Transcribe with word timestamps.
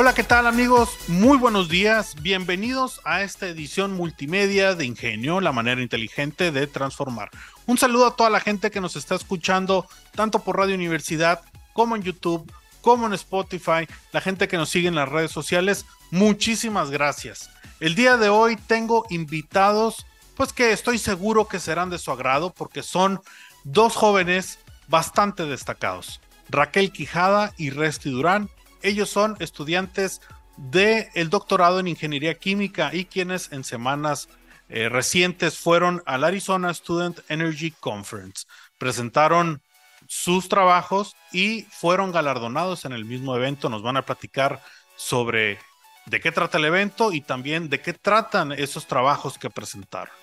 Hola, 0.00 0.14
¿qué 0.14 0.22
tal 0.22 0.46
amigos? 0.46 0.96
Muy 1.08 1.36
buenos 1.38 1.68
días. 1.68 2.14
Bienvenidos 2.22 3.00
a 3.04 3.22
esta 3.22 3.48
edición 3.48 3.94
multimedia 3.94 4.76
de 4.76 4.84
Ingenio, 4.84 5.40
la 5.40 5.50
manera 5.50 5.82
inteligente 5.82 6.52
de 6.52 6.68
transformar. 6.68 7.30
Un 7.66 7.78
saludo 7.78 8.06
a 8.06 8.14
toda 8.14 8.30
la 8.30 8.38
gente 8.38 8.70
que 8.70 8.80
nos 8.80 8.94
está 8.94 9.16
escuchando, 9.16 9.88
tanto 10.14 10.38
por 10.38 10.56
Radio 10.56 10.76
Universidad 10.76 11.40
como 11.72 11.96
en 11.96 12.04
YouTube, 12.04 12.48
como 12.80 13.08
en 13.08 13.12
Spotify, 13.14 13.88
la 14.12 14.20
gente 14.20 14.46
que 14.46 14.56
nos 14.56 14.68
sigue 14.68 14.86
en 14.86 14.94
las 14.94 15.08
redes 15.08 15.32
sociales. 15.32 15.84
Muchísimas 16.12 16.92
gracias. 16.92 17.50
El 17.80 17.96
día 17.96 18.16
de 18.16 18.28
hoy 18.28 18.54
tengo 18.54 19.04
invitados, 19.10 20.06
pues 20.36 20.52
que 20.52 20.70
estoy 20.70 20.98
seguro 20.98 21.48
que 21.48 21.58
serán 21.58 21.90
de 21.90 21.98
su 21.98 22.12
agrado 22.12 22.54
porque 22.54 22.84
son 22.84 23.20
dos 23.64 23.96
jóvenes 23.96 24.60
bastante 24.86 25.44
destacados. 25.44 26.20
Raquel 26.50 26.92
Quijada 26.92 27.52
y 27.56 27.70
Resti 27.70 28.10
Durán 28.10 28.48
ellos 28.82 29.10
son 29.10 29.36
estudiantes 29.40 30.20
del 30.56 31.08
el 31.14 31.30
doctorado 31.30 31.78
en 31.80 31.88
ingeniería 31.88 32.34
química 32.34 32.90
y 32.92 33.04
quienes 33.04 33.52
en 33.52 33.64
semanas 33.64 34.28
eh, 34.68 34.88
recientes 34.88 35.58
fueron 35.58 36.02
al 36.04 36.24
Arizona 36.24 36.72
Student 36.74 37.20
Energy 37.28 37.70
Conference. 37.70 38.46
Presentaron 38.76 39.62
sus 40.06 40.48
trabajos 40.48 41.16
y 41.32 41.62
fueron 41.70 42.12
galardonados 42.12 42.84
en 42.84 42.92
el 42.92 43.04
mismo 43.04 43.36
evento. 43.36 43.68
Nos 43.68 43.82
van 43.82 43.96
a 43.96 44.02
platicar 44.02 44.62
sobre 44.96 45.58
de 46.06 46.20
qué 46.20 46.32
trata 46.32 46.58
el 46.58 46.64
evento 46.64 47.12
y 47.12 47.20
también 47.20 47.68
de 47.68 47.80
qué 47.80 47.92
tratan 47.92 48.52
esos 48.52 48.86
trabajos 48.86 49.38
que 49.38 49.50
presentaron. 49.50 50.14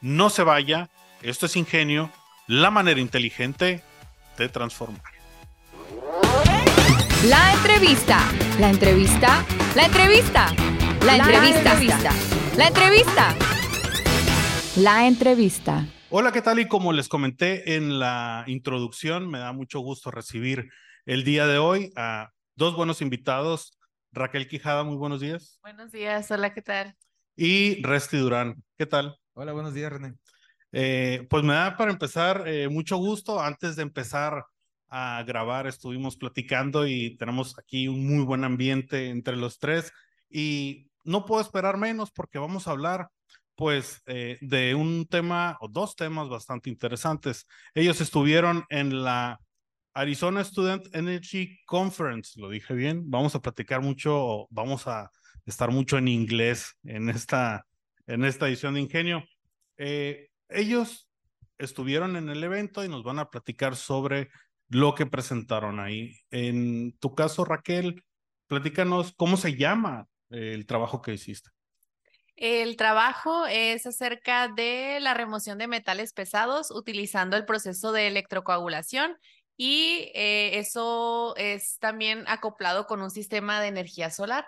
No 0.00 0.30
se 0.30 0.42
vaya, 0.42 0.88
esto 1.20 1.46
es 1.46 1.56
ingenio, 1.56 2.10
la 2.46 2.70
manera 2.70 3.00
inteligente 3.00 3.82
de 4.38 4.48
transformar. 4.48 5.12
La 7.28 7.52
entrevista. 7.54 8.18
La 8.58 8.70
entrevista. 8.70 9.46
La 9.76 9.84
entrevista. 9.86 10.52
La 11.06 11.16
entrevista. 11.16 12.12
La 12.56 12.66
entrevista. 12.66 13.36
La 14.76 15.06
entrevista. 15.06 15.86
Hola, 16.10 16.32
¿qué 16.32 16.42
tal? 16.42 16.58
Y 16.58 16.66
como 16.66 16.92
les 16.92 17.08
comenté 17.08 17.76
en 17.76 18.00
la 18.00 18.42
introducción, 18.48 19.30
me 19.30 19.38
da 19.38 19.52
mucho 19.52 19.78
gusto 19.78 20.10
recibir 20.10 20.68
el 21.06 21.22
día 21.22 21.46
de 21.46 21.58
hoy 21.58 21.92
a 21.94 22.32
dos 22.56 22.74
buenos 22.74 23.00
invitados. 23.00 23.78
Raquel 24.10 24.48
Quijada, 24.48 24.82
muy 24.82 24.96
buenos 24.96 25.20
días. 25.20 25.60
Buenos 25.62 25.92
días, 25.92 26.28
hola, 26.32 26.52
¿qué 26.52 26.62
tal? 26.62 26.96
Y 27.36 27.80
Resti 27.84 28.16
Durán, 28.16 28.64
¿qué 28.76 28.86
tal? 28.86 29.16
Hola, 29.34 29.52
buenos 29.52 29.74
días, 29.74 29.92
René. 29.92 30.14
Eh, 30.72 31.24
pues 31.30 31.44
me 31.44 31.54
da 31.54 31.76
para 31.76 31.92
empezar 31.92 32.48
eh, 32.48 32.68
mucho 32.68 32.96
gusto. 32.96 33.40
Antes 33.40 33.76
de 33.76 33.82
empezar 33.82 34.44
a 34.94 35.22
grabar, 35.22 35.66
estuvimos 35.66 36.18
platicando 36.18 36.86
y 36.86 37.16
tenemos 37.16 37.58
aquí 37.58 37.88
un 37.88 38.06
muy 38.06 38.24
buen 38.24 38.44
ambiente 38.44 39.08
entre 39.08 39.36
los 39.36 39.58
tres 39.58 39.90
y 40.28 40.90
no 41.02 41.24
puedo 41.24 41.40
esperar 41.40 41.78
menos 41.78 42.10
porque 42.10 42.38
vamos 42.38 42.68
a 42.68 42.72
hablar 42.72 43.08
pues 43.54 44.02
eh, 44.04 44.36
de 44.42 44.74
un 44.74 45.06
tema 45.06 45.56
o 45.62 45.68
dos 45.68 45.96
temas 45.96 46.28
bastante 46.28 46.68
interesantes. 46.68 47.46
Ellos 47.74 48.02
estuvieron 48.02 48.64
en 48.68 49.02
la 49.02 49.40
Arizona 49.94 50.44
Student 50.44 50.94
Energy 50.94 51.58
Conference, 51.64 52.38
lo 52.38 52.50
dije 52.50 52.74
bien, 52.74 53.10
vamos 53.10 53.34
a 53.34 53.40
platicar 53.40 53.80
mucho, 53.80 54.46
vamos 54.50 54.86
a 54.88 55.10
estar 55.46 55.70
mucho 55.70 55.96
en 55.96 56.08
inglés 56.08 56.76
en 56.84 57.08
esta, 57.08 57.64
en 58.06 58.24
esta 58.24 58.46
edición 58.46 58.74
de 58.74 58.80
Ingenio. 58.80 59.24
Eh, 59.78 60.28
ellos 60.50 61.08
estuvieron 61.56 62.16
en 62.16 62.28
el 62.28 62.44
evento 62.44 62.84
y 62.84 62.88
nos 62.88 63.02
van 63.04 63.20
a 63.20 63.30
platicar 63.30 63.74
sobre 63.74 64.28
lo 64.72 64.94
que 64.94 65.06
presentaron 65.06 65.80
ahí. 65.80 66.16
En 66.30 66.96
tu 66.98 67.14
caso, 67.14 67.44
Raquel, 67.44 68.02
platícanos 68.46 69.12
cómo 69.16 69.36
se 69.36 69.56
llama 69.56 70.08
el 70.30 70.66
trabajo 70.66 71.02
que 71.02 71.12
hiciste. 71.12 71.50
El 72.36 72.76
trabajo 72.76 73.46
es 73.46 73.86
acerca 73.86 74.48
de 74.48 74.98
la 75.00 75.14
remoción 75.14 75.58
de 75.58 75.68
metales 75.68 76.12
pesados 76.12 76.70
utilizando 76.70 77.36
el 77.36 77.44
proceso 77.44 77.92
de 77.92 78.08
electrocoagulación 78.08 79.18
y 79.56 80.10
eh, 80.14 80.58
eso 80.58 81.36
es 81.36 81.78
también 81.78 82.24
acoplado 82.26 82.86
con 82.86 83.02
un 83.02 83.10
sistema 83.10 83.60
de 83.60 83.68
energía 83.68 84.10
solar. 84.10 84.46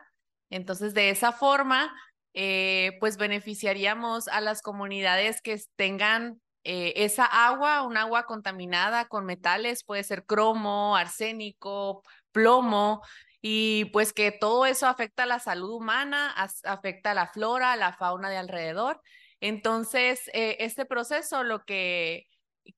Entonces, 0.48 0.94
de 0.94 1.10
esa 1.10 1.32
forma, 1.32 1.94
eh, 2.32 2.96
pues 2.98 3.18
beneficiaríamos 3.18 4.28
a 4.28 4.40
las 4.40 4.62
comunidades 4.62 5.42
que 5.42 5.60
tengan 5.76 6.40
eh, 6.64 6.94
esa 6.97 7.25
agua, 7.25 7.82
un 7.82 7.97
agua 7.97 8.25
contaminada 8.25 9.06
con 9.06 9.26
metales, 9.26 9.84
puede 9.84 10.02
ser 10.02 10.25
cromo, 10.25 10.97
arsénico, 10.97 12.02
plomo, 12.32 13.02
y 13.41 13.84
pues 13.86 14.14
que 14.14 14.32
todo 14.32 14.64
eso 14.64 14.86
afecta 14.86 15.25
a 15.25 15.26
la 15.26 15.38
salud 15.38 15.70
humana, 15.70 16.34
afecta 16.64 17.10
a 17.10 17.14
la 17.14 17.26
flora, 17.28 17.72
a 17.72 17.76
la 17.76 17.92
fauna 17.92 18.30
de 18.30 18.38
alrededor. 18.38 19.02
Entonces, 19.41 20.30
eh, 20.32 20.56
este 20.60 20.86
proceso 20.86 21.44
lo 21.44 21.64
que 21.64 22.26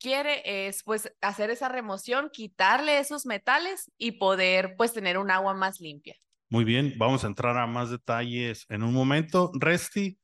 quiere 0.01 0.67
es 0.67 0.83
pues 0.83 1.13
hacer 1.21 1.51
esa 1.51 1.69
remoción, 1.69 2.31
quitarle 2.33 2.99
esos 2.99 3.27
metales 3.27 3.93
y 3.97 4.13
poder 4.13 4.75
pues 4.77 4.93
tener 4.93 5.19
un 5.19 5.31
agua 5.31 5.55
más 5.55 5.81
limpia. 5.81 6.17
Muy 6.49 6.65
bien, 6.65 6.95
vamos 6.97 7.23
a 7.23 7.29
entrar 7.29 7.57
a 7.57 7.67
más 7.67 7.91
detalles 7.91 8.67
en 8.69 8.83
un 8.83 8.93
momento. 8.93 9.53
Resti, 9.55 10.19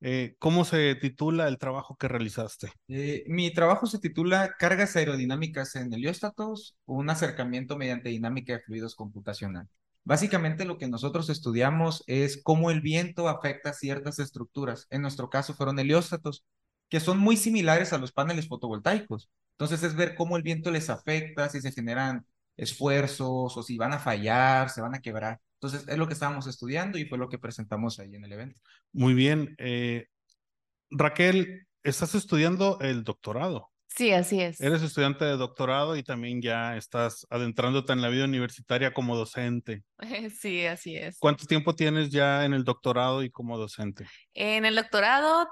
eh, 0.00 0.36
¿Cómo 0.38 0.64
se 0.64 0.94
titula 0.96 1.48
el 1.48 1.58
trabajo 1.58 1.96
que 1.96 2.08
realizaste? 2.08 2.70
Eh, 2.88 3.24
mi 3.26 3.52
trabajo 3.52 3.86
se 3.86 3.98
titula 3.98 4.54
Cargas 4.58 4.96
aerodinámicas 4.96 5.74
en 5.76 5.92
helióstatos, 5.92 6.76
un 6.84 7.08
acercamiento 7.08 7.76
mediante 7.76 8.10
dinámica 8.10 8.52
de 8.52 8.60
fluidos 8.60 8.94
computacional. 8.94 9.68
Básicamente 10.04 10.64
lo 10.64 10.78
que 10.78 10.86
nosotros 10.86 11.30
estudiamos 11.30 12.04
es 12.06 12.40
cómo 12.42 12.70
el 12.70 12.80
viento 12.80 13.28
afecta 13.28 13.72
ciertas 13.72 14.18
estructuras. 14.18 14.86
En 14.90 15.02
nuestro 15.02 15.30
caso 15.30 15.54
fueron 15.54 15.78
helióstatos, 15.78 16.44
que 16.88 17.00
son 17.00 17.18
muy 17.18 17.36
similares 17.36 17.92
a 17.92 17.98
los 17.98 18.12
paneles 18.12 18.46
fotovoltaicos. 18.48 19.30
Entonces 19.52 19.82
es 19.82 19.96
ver 19.96 20.14
cómo 20.14 20.36
el 20.36 20.42
viento 20.42 20.70
les 20.70 20.90
afecta, 20.90 21.48
si 21.48 21.60
se 21.60 21.72
generan 21.72 22.26
esfuerzos 22.56 23.56
o 23.56 23.62
si 23.62 23.76
van 23.78 23.94
a 23.94 23.98
fallar, 23.98 24.70
se 24.70 24.80
van 24.80 24.94
a 24.94 25.00
quebrar. 25.00 25.40
Entonces, 25.60 25.88
es 25.88 25.98
lo 25.98 26.06
que 26.06 26.14
estábamos 26.14 26.46
estudiando 26.46 26.98
y 26.98 27.06
fue 27.06 27.18
lo 27.18 27.28
que 27.28 27.38
presentamos 27.38 27.98
ahí 27.98 28.14
en 28.14 28.24
el 28.24 28.32
evento. 28.32 28.60
Muy 28.92 29.14
bien. 29.14 29.54
Eh, 29.58 30.06
Raquel, 30.90 31.66
estás 31.82 32.14
estudiando 32.14 32.78
el 32.80 33.04
doctorado. 33.04 33.70
Sí, 33.96 34.12
así 34.12 34.40
es. 34.42 34.60
Eres 34.60 34.82
estudiante 34.82 35.24
de 35.24 35.38
doctorado 35.38 35.96
y 35.96 36.02
también 36.02 36.42
ya 36.42 36.76
estás 36.76 37.26
adentrándote 37.30 37.94
en 37.94 38.02
la 38.02 38.08
vida 38.08 38.26
universitaria 38.26 38.92
como 38.92 39.16
docente. 39.16 39.84
Sí, 40.38 40.66
así 40.66 40.96
es. 40.96 41.18
¿Cuánto 41.18 41.46
tiempo 41.46 41.74
tienes 41.74 42.10
ya 42.10 42.44
en 42.44 42.52
el 42.52 42.64
doctorado 42.64 43.22
y 43.22 43.30
como 43.30 43.56
docente? 43.56 44.06
En 44.34 44.66
el 44.66 44.74
doctorado 44.76 45.48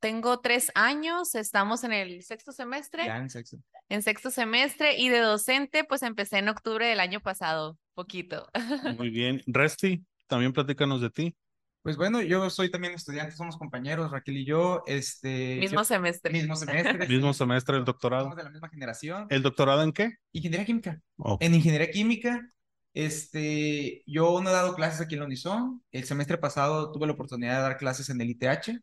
tengo 0.00 0.40
tres 0.40 0.72
años, 0.74 1.34
estamos 1.34 1.84
en 1.84 1.92
el 1.92 2.22
sexto 2.22 2.52
semestre. 2.52 3.04
Ya 3.04 3.18
en 3.18 3.28
sexto. 3.28 3.58
En 3.90 4.02
sexto 4.02 4.30
semestre 4.30 4.96
y 4.96 5.10
de 5.10 5.18
docente, 5.18 5.84
pues 5.84 6.02
empecé 6.02 6.38
en 6.38 6.48
octubre 6.48 6.86
del 6.86 7.00
año 7.00 7.20
pasado, 7.20 7.78
poquito. 7.92 8.48
Muy 8.98 9.10
bien. 9.10 9.42
Resti, 9.46 10.04
también 10.26 10.52
platícanos 10.52 11.02
de 11.02 11.10
ti. 11.10 11.36
Pues 11.84 11.98
bueno, 11.98 12.22
yo 12.22 12.48
soy 12.48 12.70
también 12.70 12.94
estudiante, 12.94 13.36
somos 13.36 13.58
compañeros, 13.58 14.10
Raquel 14.10 14.38
y 14.38 14.46
yo. 14.46 14.82
Este, 14.86 15.56
mismo 15.60 15.84
semestre. 15.84 16.32
Mismo 16.32 16.56
semestre. 16.56 17.06
mismo 17.08 17.34
semestre 17.34 17.76
del 17.76 17.84
doctorado. 17.84 18.22
Somos 18.22 18.38
de 18.38 18.42
la 18.42 18.48
misma 18.48 18.70
generación. 18.70 19.26
¿El 19.28 19.42
doctorado 19.42 19.82
en 19.82 19.92
qué? 19.92 20.14
Ingeniería 20.32 20.64
química. 20.64 21.02
En 21.40 21.54
ingeniería 21.54 21.90
química, 21.90 22.50
este, 22.94 24.02
yo 24.06 24.40
no 24.40 24.48
he 24.48 24.52
dado 24.54 24.74
clases 24.74 25.02
aquí 25.02 25.16
en 25.16 25.20
la 25.20 25.26
Unison. 25.26 25.84
El 25.92 26.04
semestre 26.04 26.38
pasado 26.38 26.90
tuve 26.90 27.06
la 27.06 27.12
oportunidad 27.12 27.56
de 27.56 27.62
dar 27.62 27.76
clases 27.76 28.08
en 28.08 28.18
el 28.18 28.30
ITH 28.30 28.80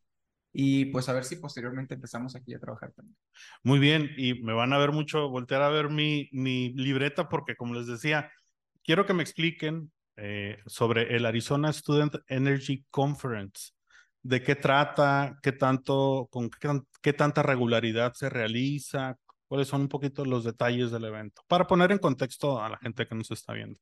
y 0.53 0.85
pues 0.85 1.09
a 1.09 1.13
ver 1.13 1.23
si 1.23 1.37
posteriormente 1.37 1.95
empezamos 1.95 2.35
aquí 2.35 2.53
a 2.53 2.59
trabajar 2.59 2.91
también. 2.91 3.17
Muy 3.63 3.79
bien, 3.79 4.11
y 4.15 4.43
me 4.43 4.53
van 4.53 4.73
a 4.73 4.77
ver 4.77 4.91
mucho, 4.91 5.27
voltear 5.27 5.63
a 5.63 5.69
ver 5.69 5.89
mi, 5.89 6.29
mi 6.33 6.71
libreta 6.73 7.29
porque 7.29 7.55
como 7.55 7.73
les 7.73 7.87
decía, 7.87 8.31
quiero 8.83 9.07
que 9.07 9.15
me 9.15 9.23
expliquen 9.23 9.91
eh, 10.23 10.59
sobre 10.67 11.15
el 11.15 11.25
Arizona 11.25 11.73
Student 11.73 12.17
Energy 12.27 12.85
Conference. 12.91 13.71
¿De 14.21 14.43
qué 14.43 14.55
trata? 14.55 15.39
¿Qué 15.41 15.51
tanto, 15.51 16.27
con 16.29 16.51
qué, 17.01 17.13
tanta 17.13 17.41
regularidad 17.41 18.13
se 18.13 18.29
realiza? 18.29 19.17
¿Cuáles 19.47 19.67
son 19.67 19.81
un 19.81 19.87
poquito 19.87 20.23
los 20.23 20.43
detalles 20.43 20.91
del 20.91 21.05
evento? 21.05 21.41
Para 21.47 21.65
poner 21.65 21.91
en 21.91 21.97
contexto 21.97 22.61
a 22.61 22.69
la 22.69 22.77
gente 22.77 23.07
que 23.07 23.15
nos 23.15 23.31
está 23.31 23.53
viendo. 23.53 23.79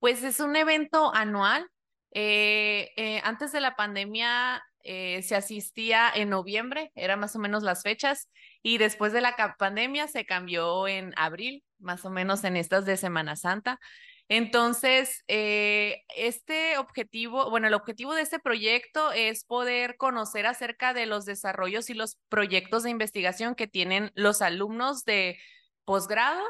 Pues 0.00 0.24
es 0.24 0.40
un 0.40 0.56
evento 0.56 1.14
anual. 1.14 1.68
Eh, 2.10 2.90
eh, 2.96 3.20
antes 3.22 3.52
de 3.52 3.60
la 3.60 3.76
pandemia 3.76 4.60
se 4.82 5.34
asistía 5.34 6.08
en 6.14 6.30
noviembre, 6.30 6.92
eran 6.94 7.18
más 7.18 7.34
o 7.34 7.40
menos 7.40 7.64
las 7.64 7.82
fechas, 7.82 8.30
y 8.62 8.78
después 8.78 9.12
de 9.12 9.20
la 9.20 9.34
pandemia 9.58 10.06
se 10.06 10.24
cambió 10.24 10.86
en 10.86 11.12
abril, 11.16 11.64
más 11.80 12.04
o 12.04 12.10
menos 12.10 12.44
en 12.44 12.56
estas 12.56 12.86
de 12.86 12.96
Semana 12.96 13.34
Santa. 13.34 13.80
Entonces, 14.28 15.22
eh, 15.28 16.02
este 16.16 16.78
objetivo, 16.78 17.48
bueno, 17.48 17.68
el 17.68 17.74
objetivo 17.74 18.14
de 18.14 18.22
este 18.22 18.40
proyecto 18.40 19.12
es 19.12 19.44
poder 19.44 19.96
conocer 19.96 20.46
acerca 20.46 20.92
de 20.94 21.06
los 21.06 21.24
desarrollos 21.24 21.90
y 21.90 21.94
los 21.94 22.18
proyectos 22.28 22.82
de 22.82 22.90
investigación 22.90 23.54
que 23.54 23.68
tienen 23.68 24.10
los 24.14 24.42
alumnos 24.42 25.04
de 25.04 25.38
posgrado, 25.84 26.42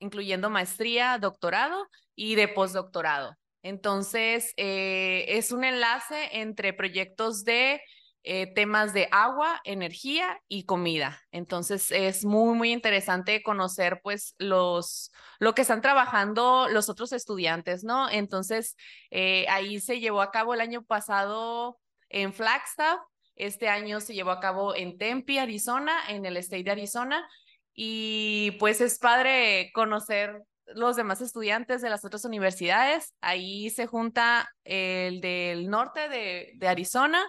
incluyendo 0.00 0.50
maestría, 0.50 1.18
doctorado 1.18 1.86
y 2.16 2.34
de 2.34 2.48
postdoctorado. 2.48 3.36
Entonces, 3.62 4.52
eh, 4.56 5.24
es 5.28 5.52
un 5.52 5.64
enlace 5.64 6.40
entre 6.40 6.72
proyectos 6.72 7.44
de 7.44 7.80
eh, 8.26 8.46
temas 8.54 8.94
de 8.94 9.06
agua, 9.12 9.60
energía 9.64 10.40
y 10.48 10.64
comida. 10.64 11.20
Entonces 11.30 11.90
es 11.90 12.24
muy, 12.24 12.56
muy 12.56 12.72
interesante 12.72 13.42
conocer 13.42 14.00
pues 14.02 14.34
los, 14.38 15.12
lo 15.38 15.54
que 15.54 15.60
están 15.60 15.82
trabajando 15.82 16.66
los 16.70 16.88
otros 16.88 17.12
estudiantes, 17.12 17.84
¿no? 17.84 18.08
Entonces 18.08 18.76
eh, 19.10 19.46
ahí 19.50 19.78
se 19.78 20.00
llevó 20.00 20.22
a 20.22 20.30
cabo 20.30 20.54
el 20.54 20.62
año 20.62 20.82
pasado 20.82 21.78
en 22.08 22.32
Flagstaff, 22.32 22.98
este 23.36 23.68
año 23.68 24.00
se 24.00 24.14
llevó 24.14 24.30
a 24.30 24.40
cabo 24.40 24.74
en 24.74 24.96
Tempe, 24.96 25.38
Arizona, 25.38 25.92
en 26.08 26.24
el 26.24 26.38
state 26.38 26.64
de 26.64 26.70
Arizona. 26.70 27.28
Y 27.74 28.52
pues 28.52 28.80
es 28.80 28.98
padre 28.98 29.70
conocer 29.74 30.42
los 30.66 30.96
demás 30.96 31.20
estudiantes 31.20 31.82
de 31.82 31.90
las 31.90 32.06
otras 32.06 32.24
universidades. 32.24 33.12
Ahí 33.20 33.68
se 33.68 33.86
junta 33.86 34.48
el 34.64 35.20
del 35.20 35.68
norte 35.68 36.08
de, 36.08 36.52
de 36.54 36.68
Arizona, 36.68 37.22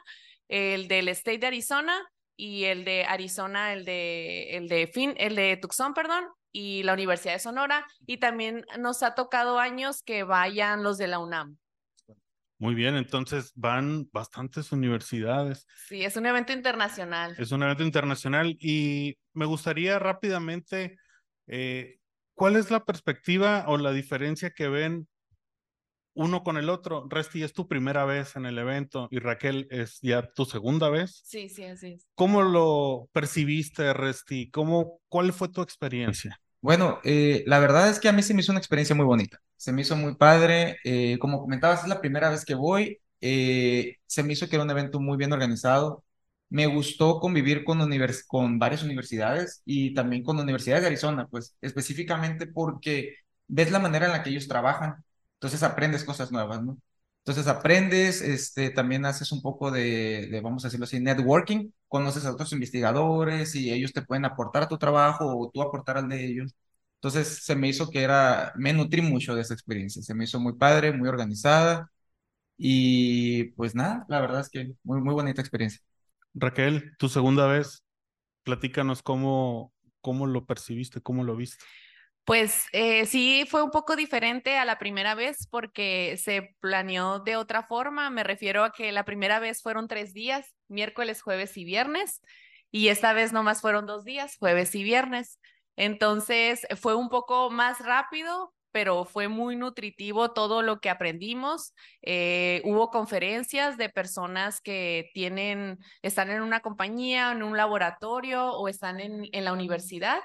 el 0.47 0.87
del 0.87 1.07
State 1.09 1.39
de 1.39 1.47
Arizona 1.47 1.95
y 2.37 2.65
el 2.65 2.85
de 2.85 3.05
Arizona, 3.05 3.73
el 3.73 3.85
de, 3.85 4.57
el 4.57 4.67
de, 4.67 4.87
fin, 4.87 5.13
el 5.17 5.35
de 5.35 5.57
Tucson, 5.57 5.93
perdón, 5.93 6.25
y 6.51 6.83
la 6.83 6.93
Universidad 6.93 7.33
de 7.33 7.39
Sonora. 7.39 7.87
Y 8.05 8.17
también 8.17 8.65
nos 8.79 9.03
ha 9.03 9.15
tocado 9.15 9.59
años 9.59 10.03
que 10.03 10.23
vayan 10.23 10.83
los 10.83 10.97
de 10.97 11.07
la 11.07 11.19
UNAM. 11.19 11.57
Muy 12.57 12.73
bien, 12.73 12.95
entonces 12.95 13.51
van 13.55 14.07
bastantes 14.13 14.71
universidades. 14.71 15.67
Sí, 15.87 16.03
es 16.03 16.15
un 16.15 16.25
evento 16.25 16.53
internacional. 16.53 17.35
Es 17.37 17.51
un 17.51 17.63
evento 17.63 17.83
internacional 17.83 18.55
y 18.59 19.17
me 19.33 19.45
gustaría 19.45 19.99
rápidamente, 19.99 20.97
eh, 21.47 21.99
¿cuál 22.33 22.55
es 22.55 22.71
la 22.71 22.85
perspectiva 22.85 23.65
o 23.67 23.77
la 23.77 23.91
diferencia 23.91 24.51
que 24.51 24.69
ven 24.69 25.07
uno 26.15 26.43
con 26.43 26.57
el 26.57 26.69
otro. 26.69 27.05
Resti, 27.09 27.43
es 27.43 27.53
tu 27.53 27.67
primera 27.67 28.05
vez 28.05 28.35
en 28.35 28.45
el 28.45 28.57
evento 28.57 29.07
y 29.11 29.19
Raquel 29.19 29.67
es 29.69 29.99
ya 30.01 30.31
tu 30.33 30.45
segunda 30.45 30.89
vez. 30.89 31.21
Sí, 31.23 31.49
sí, 31.49 31.63
así 31.65 31.93
es. 31.93 32.07
¿Cómo 32.15 32.41
lo 32.41 33.09
percibiste, 33.11 33.93
Resti? 33.93 34.49
¿Cómo, 34.49 34.99
¿Cuál 35.09 35.33
fue 35.33 35.49
tu 35.49 35.61
experiencia? 35.61 36.39
Bueno, 36.61 36.99
eh, 37.03 37.43
la 37.45 37.59
verdad 37.59 37.89
es 37.89 37.99
que 37.99 38.09
a 38.09 38.13
mí 38.13 38.23
se 38.23 38.33
me 38.33 38.41
hizo 38.41 38.51
una 38.51 38.59
experiencia 38.59 38.95
muy 38.95 39.05
bonita. 39.05 39.39
Se 39.57 39.71
me 39.71 39.81
hizo 39.81 39.95
muy 39.95 40.15
padre. 40.15 40.77
Eh, 40.83 41.17
como 41.19 41.39
comentabas, 41.39 41.83
es 41.83 41.89
la 41.89 42.01
primera 42.01 42.29
vez 42.29 42.43
que 42.43 42.55
voy. 42.55 42.99
Eh, 43.21 43.97
se 44.05 44.23
me 44.23 44.33
hizo 44.33 44.47
que 44.49 44.55
era 44.55 44.63
un 44.63 44.71
evento 44.71 44.99
muy 44.99 45.17
bien 45.17 45.33
organizado. 45.33 46.03
Me 46.49 46.65
gustó 46.67 47.19
convivir 47.19 47.63
con, 47.63 47.81
univers 47.81 48.23
con 48.25 48.57
varias 48.59 48.83
universidades 48.83 49.61
y 49.65 49.93
también 49.93 50.23
con 50.23 50.39
universidades 50.39 50.83
de 50.83 50.87
Arizona, 50.87 51.27
pues 51.27 51.55
específicamente 51.61 52.47
porque 52.47 53.15
ves 53.47 53.71
la 53.71 53.79
manera 53.79 54.05
en 54.05 54.11
la 54.13 54.23
que 54.23 54.29
ellos 54.29 54.47
trabajan 54.47 55.03
entonces 55.35 55.63
aprendes 55.63 56.03
cosas 56.03 56.31
nuevas, 56.31 56.63
¿no? 56.63 56.77
Entonces 57.19 57.47
aprendes, 57.47 58.21
este, 58.21 58.69
también 58.69 59.05
haces 59.05 59.31
un 59.31 59.41
poco 59.41 59.71
de, 59.71 60.27
de, 60.27 60.41
vamos 60.41 60.63
a 60.63 60.67
decirlo 60.67 60.83
así, 60.85 60.99
networking, 60.99 61.71
conoces 61.87 62.25
a 62.25 62.31
otros 62.31 62.53
investigadores 62.53 63.55
y 63.55 63.71
ellos 63.71 63.93
te 63.93 64.03
pueden 64.03 64.25
aportar 64.25 64.63
a 64.63 64.67
tu 64.67 64.77
trabajo 64.77 65.25
o 65.35 65.49
tú 65.51 65.61
aportar 65.63 65.97
al 65.97 66.09
de 66.09 66.23
ellos. 66.25 66.55
Entonces 66.97 67.43
se 67.43 67.55
me 67.55 67.67
hizo 67.67 67.89
que 67.89 68.03
era, 68.03 68.53
me 68.55 68.73
nutrí 68.73 69.01
mucho 69.01 69.35
de 69.35 69.41
esa 69.41 69.53
experiencia, 69.55 70.01
se 70.03 70.13
me 70.15 70.25
hizo 70.25 70.39
muy 70.39 70.53
padre, 70.53 70.91
muy 70.91 71.09
organizada 71.09 71.91
y 72.57 73.45
pues 73.53 73.75
nada, 73.75 74.05
la 74.09 74.21
verdad 74.21 74.41
es 74.41 74.49
que 74.49 74.73
muy, 74.83 75.01
muy 75.01 75.13
bonita 75.13 75.41
experiencia. 75.41 75.81
Raquel, 76.33 76.95
tu 76.97 77.09
segunda 77.09 77.47
vez, 77.47 77.83
platícanos 78.43 79.01
cómo, 79.03 79.73
cómo 80.01 80.27
lo 80.27 80.45
percibiste, 80.45 81.01
cómo 81.01 81.23
lo 81.23 81.35
viste. 81.35 81.63
Pues 82.25 82.65
eh, 82.71 83.05
sí, 83.05 83.45
fue 83.47 83.61
un 83.61 83.69
poco 83.69 83.95
diferente 83.95 84.57
a 84.57 84.65
la 84.65 84.79
primera 84.79 85.13
vez 85.13 85.47
porque 85.51 86.17
se 86.17 86.55
planeó 86.59 87.19
de 87.19 87.35
otra 87.35 87.63
forma. 87.63 88.09
Me 88.09 88.23
refiero 88.23 88.63
a 88.63 88.71
que 88.71 88.91
la 88.91 89.05
primera 89.05 89.39
vez 89.39 89.61
fueron 89.61 89.87
tres 89.87 90.11
días, 90.13 90.47
miércoles, 90.67 91.21
jueves 91.21 91.55
y 91.57 91.63
viernes, 91.65 92.21
y 92.71 92.87
esta 92.87 93.13
vez 93.13 93.31
nomás 93.31 93.61
fueron 93.61 93.85
dos 93.85 94.03
días, 94.05 94.37
jueves 94.39 94.73
y 94.73 94.83
viernes. 94.83 95.39
Entonces 95.75 96.65
fue 96.77 96.95
un 96.95 97.09
poco 97.09 97.51
más 97.51 97.79
rápido, 97.79 98.53
pero 98.71 99.05
fue 99.05 99.27
muy 99.27 99.55
nutritivo 99.55 100.31
todo 100.33 100.63
lo 100.63 100.79
que 100.79 100.89
aprendimos. 100.89 101.73
Eh, 102.01 102.61
hubo 102.65 102.89
conferencias 102.89 103.77
de 103.77 103.89
personas 103.89 104.61
que 104.61 105.09
tienen, 105.13 105.77
están 106.01 106.31
en 106.31 106.41
una 106.41 106.61
compañía, 106.61 107.31
en 107.31 107.43
un 107.43 107.55
laboratorio 107.55 108.51
o 108.53 108.67
están 108.67 108.99
en, 108.99 109.27
en 109.31 109.45
la 109.45 109.53
universidad. 109.53 110.19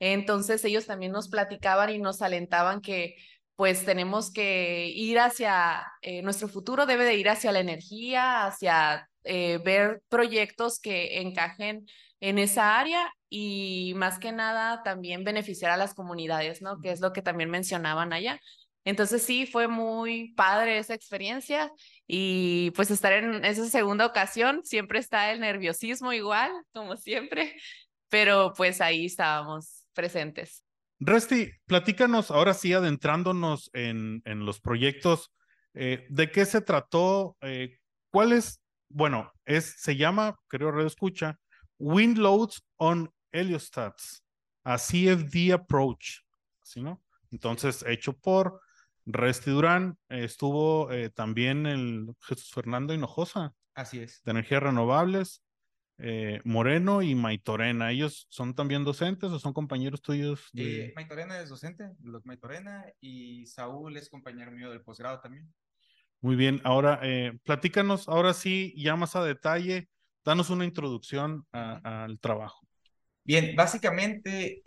Entonces 0.00 0.64
ellos 0.64 0.86
también 0.86 1.12
nos 1.12 1.28
platicaban 1.28 1.90
y 1.90 1.98
nos 1.98 2.22
alentaban 2.22 2.80
que 2.80 3.16
pues 3.54 3.84
tenemos 3.84 4.32
que 4.32 4.88
ir 4.88 5.18
hacia, 5.18 5.86
eh, 6.00 6.22
nuestro 6.22 6.48
futuro 6.48 6.86
debe 6.86 7.04
de 7.04 7.16
ir 7.16 7.28
hacia 7.28 7.52
la 7.52 7.60
energía, 7.60 8.46
hacia 8.46 9.10
eh, 9.24 9.58
ver 9.62 10.02
proyectos 10.08 10.80
que 10.80 11.20
encajen 11.20 11.86
en 12.20 12.38
esa 12.38 12.78
área 12.80 13.12
y 13.28 13.92
más 13.96 14.18
que 14.18 14.32
nada 14.32 14.82
también 14.82 15.24
beneficiar 15.24 15.70
a 15.70 15.76
las 15.76 15.92
comunidades, 15.92 16.62
¿no? 16.62 16.80
Que 16.80 16.90
es 16.90 17.00
lo 17.00 17.12
que 17.12 17.20
también 17.20 17.50
mencionaban 17.50 18.14
allá. 18.14 18.40
Entonces 18.84 19.22
sí, 19.22 19.46
fue 19.46 19.68
muy 19.68 20.32
padre 20.34 20.78
esa 20.78 20.94
experiencia 20.94 21.70
y 22.06 22.70
pues 22.72 22.90
estar 22.90 23.12
en 23.12 23.44
esa 23.44 23.66
segunda 23.66 24.06
ocasión, 24.06 24.62
siempre 24.64 24.98
está 24.98 25.32
el 25.32 25.40
nerviosismo 25.40 26.14
igual, 26.14 26.50
como 26.72 26.96
siempre, 26.96 27.54
pero 28.08 28.54
pues 28.56 28.80
ahí 28.80 29.04
estábamos 29.06 29.79
presentes. 29.94 30.64
Resti, 30.98 31.50
platícanos 31.66 32.30
ahora 32.30 32.52
sí, 32.52 32.72
adentrándonos 32.72 33.70
en, 33.72 34.22
en 34.24 34.44
los 34.44 34.60
proyectos, 34.60 35.32
eh, 35.74 36.06
¿de 36.10 36.30
qué 36.30 36.44
se 36.44 36.60
trató? 36.60 37.36
Eh, 37.40 37.78
¿Cuál 38.10 38.32
es? 38.32 38.60
Bueno, 38.88 39.32
es, 39.44 39.80
se 39.80 39.96
llama, 39.96 40.36
creo 40.48 40.72
Red 40.72 40.86
Escucha, 40.86 41.38
Wind 41.78 42.18
Loads 42.18 42.62
on 42.76 43.10
Heliostats, 43.32 44.24
a 44.64 44.76
CFD 44.76 45.52
Approach, 45.52 46.20
¿sí 46.62 46.82
no? 46.82 47.02
Entonces, 47.30 47.84
hecho 47.86 48.12
por 48.12 48.60
Resti 49.06 49.50
Durán, 49.50 49.96
estuvo 50.08 50.90
eh, 50.90 51.10
también 51.10 51.66
el 51.66 52.08
Jesús 52.20 52.50
Fernando 52.52 52.92
Hinojosa. 52.92 53.54
Así 53.74 54.00
es. 54.00 54.22
De 54.24 54.32
energías 54.32 54.62
renovables. 54.62 55.42
Eh, 56.02 56.40
Moreno 56.44 57.02
y 57.02 57.14
Maitorena. 57.14 57.90
¿Ellos 57.90 58.26
son 58.30 58.54
también 58.54 58.84
docentes 58.84 59.30
o 59.30 59.38
son 59.38 59.52
compañeros 59.52 60.00
tuyos? 60.00 60.48
De... 60.52 60.86
Eh, 60.86 60.92
Maitorena 60.94 61.38
es 61.40 61.48
docente, 61.48 61.90
Maitorena, 62.24 62.84
y 63.00 63.46
Saúl 63.46 63.96
es 63.96 64.08
compañero 64.08 64.50
mío 64.50 64.70
del 64.70 64.82
posgrado 64.82 65.20
también. 65.20 65.52
Muy 66.20 66.36
bien, 66.36 66.60
ahora 66.64 67.00
eh, 67.02 67.38
platícanos, 67.44 68.08
ahora 68.08 68.34
sí, 68.34 68.74
ya 68.76 68.96
más 68.96 69.16
a 69.16 69.24
detalle, 69.24 69.88
danos 70.24 70.50
una 70.50 70.64
introducción 70.64 71.46
al 71.52 72.18
trabajo. 72.18 72.66
Bien, 73.24 73.54
básicamente, 73.54 74.62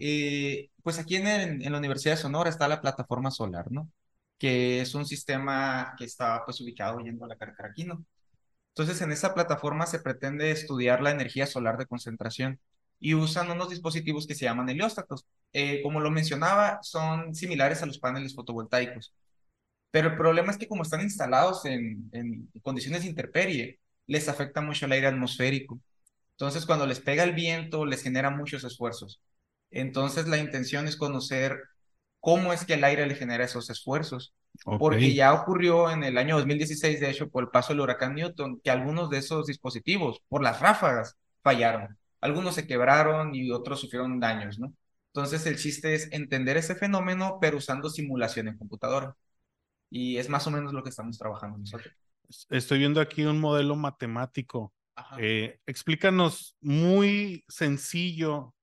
pues 0.82 1.00
aquí 1.00 1.16
en, 1.16 1.28
en, 1.28 1.72
la 1.72 1.78
Universidad 1.78 2.16
de 2.16 2.22
Sonora 2.22 2.50
está 2.50 2.68
la 2.68 2.82
plataforma 2.82 3.30
solar, 3.30 3.72
¿no? 3.72 3.92
Que 4.38 4.82
es 4.82 4.96
un 4.96 5.06
sistema 5.06 5.96
que 5.98 6.06
está 6.06 6.44
pues 6.46 6.60
ubicado 6.62 7.00
yendo 7.00 7.26
a 7.26 7.28
la 7.28 7.36
Carcaraquino. 7.36 8.06
Entonces, 8.76 9.02
en 9.02 9.12
esa 9.12 9.34
plataforma 9.34 9.86
se 9.86 10.00
pretende 10.00 10.52
estudiar 10.52 11.02
la 11.02 11.12
energía 11.12 11.46
solar 11.48 11.78
de 11.78 11.86
concentración 11.86 12.60
y 13.00 13.14
usan 13.16 13.52
unos 13.52 13.70
dispositivos 13.70 14.26
que 14.28 14.36
se 14.36 14.46
llaman 14.46 14.70
helióstatos. 14.70 15.26
Eh, 15.54 15.82
como 15.84 16.00
lo 16.00 16.10
mencionaba, 16.12 16.80
son 16.82 17.36
similares 17.36 17.84
a 17.84 17.86
los 17.86 18.00
paneles 18.00 18.34
fotovoltaicos. 18.36 19.14
Pero 19.92 20.10
el 20.10 20.18
problema 20.18 20.52
es 20.52 20.58
que 20.58 20.68
como 20.68 20.84
están 20.84 21.02
instalados 21.02 21.66
en, 21.66 22.10
condiciones 22.64 23.04
de 23.04 23.10
intemperie, 23.10 23.80
les 24.08 24.28
afecta 24.30 24.62
mucho 24.62 24.86
el 24.88 24.94
aire 24.94 25.08
atmosférico. 25.08 25.80
Entonces, 26.32 26.66
cuando 26.66 26.88
les 26.88 27.00
pega 27.00 27.24
el 27.24 27.34
viento, 27.34 27.86
les 27.86 28.04
genera 28.04 28.30
muchos 28.32 28.64
esfuerzos. 28.64 29.22
Entonces, 29.72 30.28
la 30.28 30.38
intención 30.40 30.88
es 30.88 30.98
conocer 30.98 31.62
cómo 32.20 32.54
es 32.54 32.66
que 32.66 32.76
el 32.76 32.84
aire 32.84 33.06
le 33.08 33.16
genera 33.16 33.46
esos 33.46 33.70
esfuerzos. 33.70 34.34
Porque 34.64 35.14
ya 35.14 35.34
ocurrió 35.34 35.90
en 35.90 36.04
el 36.04 36.18
año 36.18 36.38
2016, 36.38 37.00
de 37.00 37.10
hecho, 37.10 37.30
por 37.30 37.44
el 37.44 37.50
paso 37.50 37.74
del 37.74 37.82
huracán 37.82 38.16
Newton, 38.16 38.62
que 38.64 38.72
algunos 38.72 39.10
de 39.10 39.18
esos 39.18 39.48
dispositivos, 39.48 40.22
por 40.30 40.44
las 40.44 40.60
ráfagas, 40.60 41.18
fallaron. 41.42 41.98
Algunos 42.22 42.56
se 42.56 42.68
quebraron 42.68 43.36
y 43.36 43.52
otros 43.52 43.82
sufrieron 43.82 44.20
daños, 44.20 44.60
¿no? 44.60 44.74
Entonces 45.08 45.46
el 45.46 45.58
chiste 45.58 45.94
es 45.94 46.12
entender 46.12 46.58
ese 46.58 46.76
fenómeno, 46.76 47.38
pero 47.42 47.58
usando 47.58 47.90
simulación 47.90 48.48
en 48.48 48.58
computadora. 48.58 49.16
Y 49.90 50.18
es 50.18 50.30
más 50.30 50.48
o 50.48 50.52
menos 50.52 50.74
lo 50.74 50.84
que 50.84 50.90
estamos 50.90 51.18
trabajando 51.18 51.58
nosotros. 51.58 51.94
Estoy 52.50 52.80
viendo 52.80 53.02
aquí 53.02 53.24
un 53.24 53.40
modelo 53.40 53.76
matemático. 53.76 54.74
Eh, 55.20 55.60
explícanos 55.66 56.56
muy 56.62 57.44
sencillo 57.48 58.56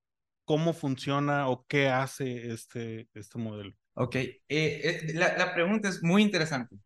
cómo 0.45 0.73
funciona 0.73 1.49
o 1.49 1.65
qué 1.67 1.89
hace 1.89 2.51
este, 2.51 3.09
este 3.15 3.39
modelo. 3.39 3.73
Ok, 4.03 4.15
eh, 4.17 4.41
eh, 4.49 5.13
la, 5.15 5.37
la 5.37 5.53
pregunta 5.55 5.89
es 5.89 6.03
muy 6.03 6.23
interesante 6.23 6.77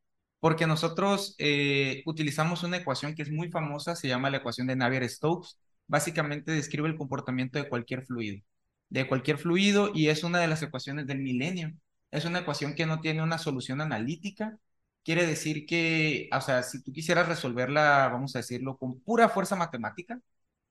porque 0.41 0.67
nosotros 0.67 1.37
eh, 1.39 2.03
utilizamos 2.07 2.65
una 2.65 2.79
ecuación 2.79 3.15
que 3.15 3.23
es 3.23 3.31
muy 3.31 3.51
famosa, 3.51 3.95
se 3.97 4.09
llama 4.09 4.31
la 4.31 4.39
ecuación 4.39 4.67
de 4.67 4.75
Navier-Stokes. 4.77 5.57
Básicamente 5.87 6.51
describe 6.53 6.89
el 6.89 6.97
comportamiento 6.99 7.59
de 7.59 7.69
cualquier 7.69 8.05
fluido, 8.05 8.43
de 8.89 9.07
cualquier 9.09 9.39
fluido 9.39 9.91
y 9.95 10.09
es 10.09 10.25
una 10.25 10.41
de 10.41 10.49
las 10.49 10.63
ecuaciones 10.63 11.07
del 11.07 11.21
milenio. 11.21 11.73
Es 12.11 12.25
una 12.25 12.41
ecuación 12.41 12.75
que 12.75 12.85
no 12.87 13.01
tiene 13.01 13.23
una 13.23 13.39
solución 13.39 13.81
analítica. 13.81 14.59
Quiere 15.05 15.27
decir 15.27 15.67
que, 15.67 16.29
o 16.33 16.41
sea, 16.41 16.63
si 16.63 16.83
tú 16.83 16.93
quisieras 16.93 17.29
resolverla, 17.29 18.09
vamos 18.13 18.35
a 18.37 18.41
decirlo, 18.41 18.77
con 18.77 19.01
pura 19.01 19.29
fuerza 19.29 19.57
matemática, 19.57 20.21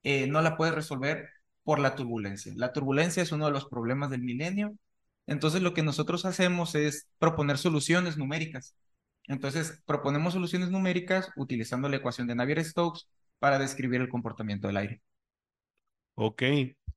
eh, 0.04 0.28
no 0.28 0.42
la 0.42 0.58
puedes 0.58 0.76
resolver 0.76 1.30
por 1.64 1.80
la 1.80 1.96
turbulencia. 1.96 2.54
La 2.56 2.74
turbulencia 2.74 3.24
es 3.24 3.32
uno 3.32 3.46
de 3.48 3.52
los 3.54 3.66
problemas 3.66 4.10
del 4.12 4.22
milenio. 4.24 4.76
Entonces 5.28 5.62
lo 5.62 5.74
que 5.74 5.84
nosotros 5.84 6.26
hacemos 6.26 6.76
es 6.76 7.08
proponer 7.18 7.58
soluciones 7.58 8.18
numéricas. 8.18 8.76
Entonces 9.28 9.82
proponemos 9.86 10.34
soluciones 10.34 10.70
numéricas 10.70 11.30
utilizando 11.36 11.88
la 11.90 11.98
ecuación 11.98 12.28
de 12.28 12.36
Navier-Stokes 12.36 13.08
para 13.40 13.60
describir 13.60 14.02
el 14.02 14.10
comportamiento 14.10 14.68
del 14.68 14.78
aire. 14.78 15.02
Ok, 16.16 16.44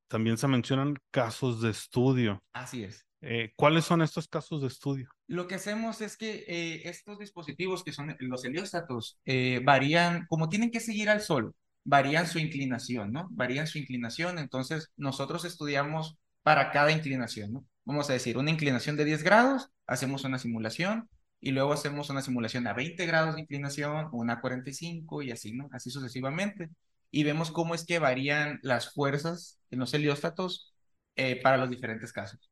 también 0.09 0.37
se 0.37 0.49
mencionan 0.49 0.97
casos 1.11 1.63
de 1.63 1.71
estudio. 1.71 2.43
Así 2.53 2.85
es. 2.85 3.07
Eh, 3.23 3.53
¿Cuáles 3.57 3.85
son 3.85 4.03
estos 4.03 4.29
casos 4.29 4.61
de 4.61 4.69
estudio? 4.69 5.09
Lo 5.27 5.49
que 5.49 5.55
hacemos 5.55 6.01
es 6.01 6.17
que 6.17 6.45
eh, 6.47 6.89
estos 6.89 7.19
dispositivos 7.19 7.83
que 7.83 7.93
son 7.93 8.15
los 8.21 8.45
helióstatos 8.45 9.19
eh, 9.25 9.61
varían, 9.65 10.27
como 10.29 10.49
tienen 10.49 10.71
que 10.71 10.81
seguir 10.81 11.09
al 11.09 11.21
Sol, 11.21 11.55
varían 11.85 12.27
su 12.27 12.39
inclinación, 12.39 13.13
¿no? 13.13 13.29
Varían 13.31 13.67
su 13.67 13.79
inclinación, 13.79 14.39
entonces 14.39 14.91
nosotros 14.97 15.45
estudiamos 15.45 16.17
para 16.43 16.71
cada 16.71 16.93
inclinación, 16.93 17.53
¿no? 17.55 17.65
Vamos 17.87 18.11
a 18.11 18.13
decir, 18.13 18.37
una 18.37 18.51
inclinación 18.51 18.97
de 18.97 19.05
10 19.05 19.23
grados, 19.23 19.71
hacemos 19.87 20.25
una 20.25 20.39
simulación 20.39 21.09
y 21.41 21.53
luego 21.53 21.73
hacemos 21.73 22.11
una 22.11 22.21
simulación 22.21 22.67
a 22.67 22.73
20 22.73 23.07
grados 23.07 23.37
de 23.37 23.43
inclinación, 23.43 24.09
una 24.13 24.35
a 24.35 24.41
45 24.41 25.23
y 25.23 25.31
así, 25.31 25.53
¿no? 25.53 25.69
Así 25.73 25.91
sucesivamente. 25.91 26.69
Y 27.13 27.23
vemos 27.23 27.53
cómo 27.53 27.75
es 27.75 27.87
que 27.87 28.01
varían 28.01 28.59
las 28.63 28.93
fuerzas 28.93 29.61
en 29.71 29.79
los 29.79 29.95
helióstatos 29.95 30.75
eh, 31.15 31.41
para 31.41 31.57
los 31.57 31.71
diferentes 31.71 32.13
casos. 32.13 32.51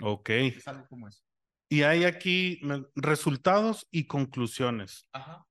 Ok. 0.00 0.30
Es 0.30 0.66
algo 0.66 0.88
como 0.88 1.08
eso. 1.08 1.20
Y 1.68 1.82
hay 1.82 2.04
aquí 2.04 2.60
resultados 2.96 3.86
y 3.90 4.06
conclusiones. 4.06 5.06
Ajá. 5.12 5.44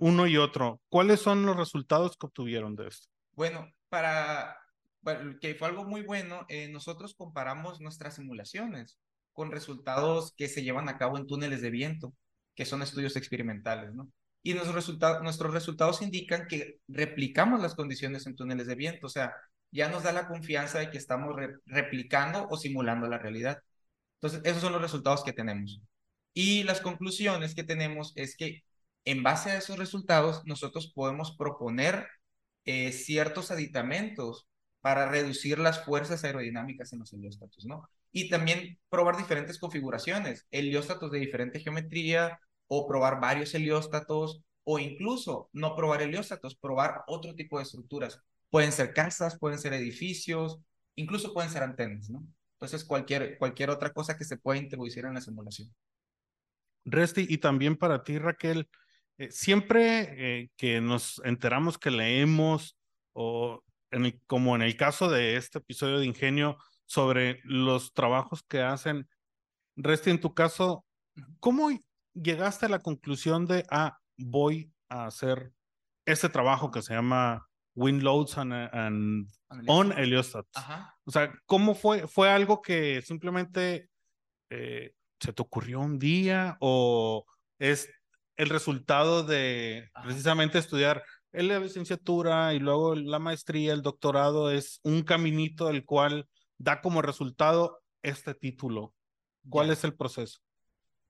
Uno 0.00 0.26
y 0.26 0.36
otro. 0.36 0.82
¿Cuáles 0.88 1.20
son 1.20 1.46
los 1.46 1.56
resultados 1.56 2.16
que 2.16 2.26
obtuvieron 2.26 2.76
de 2.76 2.88
esto? 2.88 3.08
Bueno, 3.32 3.72
para, 3.88 4.56
bueno, 5.04 5.38
que 5.40 5.54
fue 5.54 5.68
algo 5.68 5.84
muy 5.84 6.02
bueno, 6.02 6.46
eh, 6.48 6.68
nosotros 6.68 7.14
comparamos 7.14 7.80
nuestras 7.80 8.16
simulaciones 8.16 8.98
con 9.32 9.50
resultados 9.52 10.32
que 10.36 10.48
se 10.48 10.62
llevan 10.62 10.88
a 10.88 10.98
cabo 10.98 11.18
en 11.18 11.26
túneles 11.26 11.60
de 11.62 11.70
viento, 11.70 12.14
que 12.54 12.64
son 12.64 12.82
estudios 12.82 13.16
experimentales, 13.16 13.94
¿no? 13.94 14.10
Y 14.42 14.52
nuestros 14.54 14.74
resultados, 14.74 15.22
nuestros 15.22 15.52
resultados 15.54 16.02
indican 16.02 16.46
que 16.48 16.78
replicamos 16.88 17.60
las 17.62 17.74
condiciones 17.74 18.26
en 18.26 18.36
túneles 18.36 18.66
de 18.66 18.74
viento, 18.74 19.06
o 19.06 19.10
sea, 19.10 19.34
ya 19.70 19.88
nos 19.88 20.02
da 20.02 20.12
la 20.12 20.28
confianza 20.28 20.78
de 20.78 20.90
que 20.90 20.98
estamos 20.98 21.34
re- 21.34 21.56
replicando 21.66 22.46
o 22.50 22.56
simulando 22.56 23.08
la 23.08 23.18
realidad. 23.18 23.58
Entonces, 24.20 24.40
esos 24.44 24.62
son 24.62 24.72
los 24.72 24.82
resultados 24.82 25.24
que 25.24 25.32
tenemos. 25.32 25.80
Y 26.34 26.62
las 26.64 26.80
conclusiones 26.80 27.54
que 27.54 27.64
tenemos 27.64 28.12
es 28.16 28.36
que 28.36 28.64
en 29.04 29.22
base 29.22 29.50
a 29.50 29.58
esos 29.58 29.78
resultados, 29.78 30.42
nosotros 30.46 30.92
podemos 30.94 31.36
proponer 31.36 32.06
eh, 32.64 32.92
ciertos 32.92 33.50
aditamentos 33.50 34.46
para 34.84 35.08
reducir 35.08 35.58
las 35.58 35.82
fuerzas 35.82 36.24
aerodinámicas 36.24 36.92
en 36.92 36.98
los 36.98 37.10
helióstatos, 37.14 37.64
¿no? 37.64 37.88
Y 38.12 38.28
también 38.28 38.78
probar 38.90 39.16
diferentes 39.16 39.58
configuraciones, 39.58 40.46
helióstatos 40.50 41.10
de 41.10 41.20
diferente 41.20 41.58
geometría 41.58 42.38
o 42.66 42.86
probar 42.86 43.18
varios 43.18 43.54
helióstatos 43.54 44.42
o 44.62 44.78
incluso 44.78 45.48
no 45.54 45.74
probar 45.74 46.02
helióstatos, 46.02 46.54
probar 46.54 47.02
otro 47.06 47.34
tipo 47.34 47.56
de 47.56 47.62
estructuras. 47.62 48.20
Pueden 48.50 48.72
ser 48.72 48.92
casas, 48.92 49.38
pueden 49.38 49.58
ser 49.58 49.72
edificios, 49.72 50.58
incluso 50.96 51.32
pueden 51.32 51.50
ser 51.50 51.62
antenas, 51.62 52.10
¿no? 52.10 52.22
Entonces, 52.60 52.84
cualquier, 52.84 53.38
cualquier 53.38 53.70
otra 53.70 53.90
cosa 53.90 54.18
que 54.18 54.24
se 54.24 54.36
pueda 54.36 54.60
introducir 54.60 55.06
en 55.06 55.14
la 55.14 55.22
simulación. 55.22 55.74
Resti, 56.84 57.24
y 57.26 57.38
también 57.38 57.78
para 57.78 58.04
ti, 58.04 58.18
Raquel, 58.18 58.68
eh, 59.16 59.30
siempre 59.30 60.42
eh, 60.42 60.50
que 60.58 60.82
nos 60.82 61.22
enteramos 61.24 61.78
que 61.78 61.90
leemos, 61.90 62.76
o 63.14 63.64
en 63.94 64.06
el- 64.06 64.20
como 64.26 64.54
en 64.56 64.62
el 64.62 64.76
caso 64.76 65.08
de 65.08 65.36
este 65.36 65.58
episodio 65.58 65.98
de 65.98 66.06
Ingenio, 66.06 66.58
sobre 66.86 67.40
los 67.44 67.92
trabajos 67.94 68.42
que 68.42 68.60
hacen, 68.62 69.08
Resti, 69.76 70.10
en 70.10 70.20
tu 70.20 70.34
caso, 70.34 70.84
¿cómo 71.40 71.70
llegaste 72.12 72.66
a 72.66 72.68
la 72.68 72.78
conclusión 72.80 73.46
de, 73.46 73.64
ah, 73.70 73.98
voy 74.16 74.72
a 74.88 75.06
hacer 75.06 75.52
este 76.06 76.28
trabajo 76.28 76.70
que 76.70 76.82
se 76.82 76.94
llama 76.94 77.48
Wind 77.74 78.02
Loads 78.02 78.38
and, 78.38 78.52
and 78.52 79.28
On 79.66 79.92
Heliostats? 79.92 80.56
O 81.04 81.10
sea, 81.10 81.32
¿cómo 81.46 81.74
fue? 81.74 82.06
¿Fue 82.06 82.30
algo 82.30 82.60
que 82.62 83.02
simplemente 83.02 83.88
eh, 84.50 84.92
se 85.18 85.32
te 85.32 85.42
ocurrió 85.42 85.80
un 85.80 85.98
día 85.98 86.56
o 86.60 87.24
es 87.58 87.90
el 88.36 88.48
resultado 88.50 89.24
de 89.24 89.90
Ajá. 89.94 90.06
precisamente 90.06 90.58
estudiar 90.58 91.02
la 91.42 91.58
licenciatura 91.58 92.54
y 92.54 92.60
luego 92.60 92.94
la 92.94 93.18
maestría, 93.18 93.72
el 93.72 93.82
doctorado 93.82 94.50
es 94.50 94.80
un 94.82 95.02
caminito 95.02 95.68
el 95.68 95.84
cual 95.84 96.28
da 96.58 96.80
como 96.80 97.02
resultado 97.02 97.82
este 98.02 98.34
título? 98.34 98.94
¿Cuál 99.48 99.70
es 99.70 99.84
el 99.84 99.94
proceso? 99.94 100.38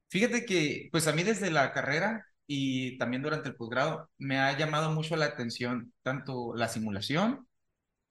Fíjate 0.09 0.45
que, 0.45 0.89
pues 0.93 1.07
a 1.09 1.13
mí 1.13 1.23
desde 1.23 1.51
la 1.51 1.73
carrera 1.73 2.25
y 2.47 2.99
también 2.99 3.23
durante 3.23 3.49
el 3.49 3.57
posgrado 3.57 4.11
me 4.19 4.39
ha 4.39 4.57
llamado 4.57 4.91
mucho 4.93 5.17
la 5.17 5.27
atención 5.27 5.93
tanto 6.03 6.55
la 6.55 6.69
simulación 6.69 7.47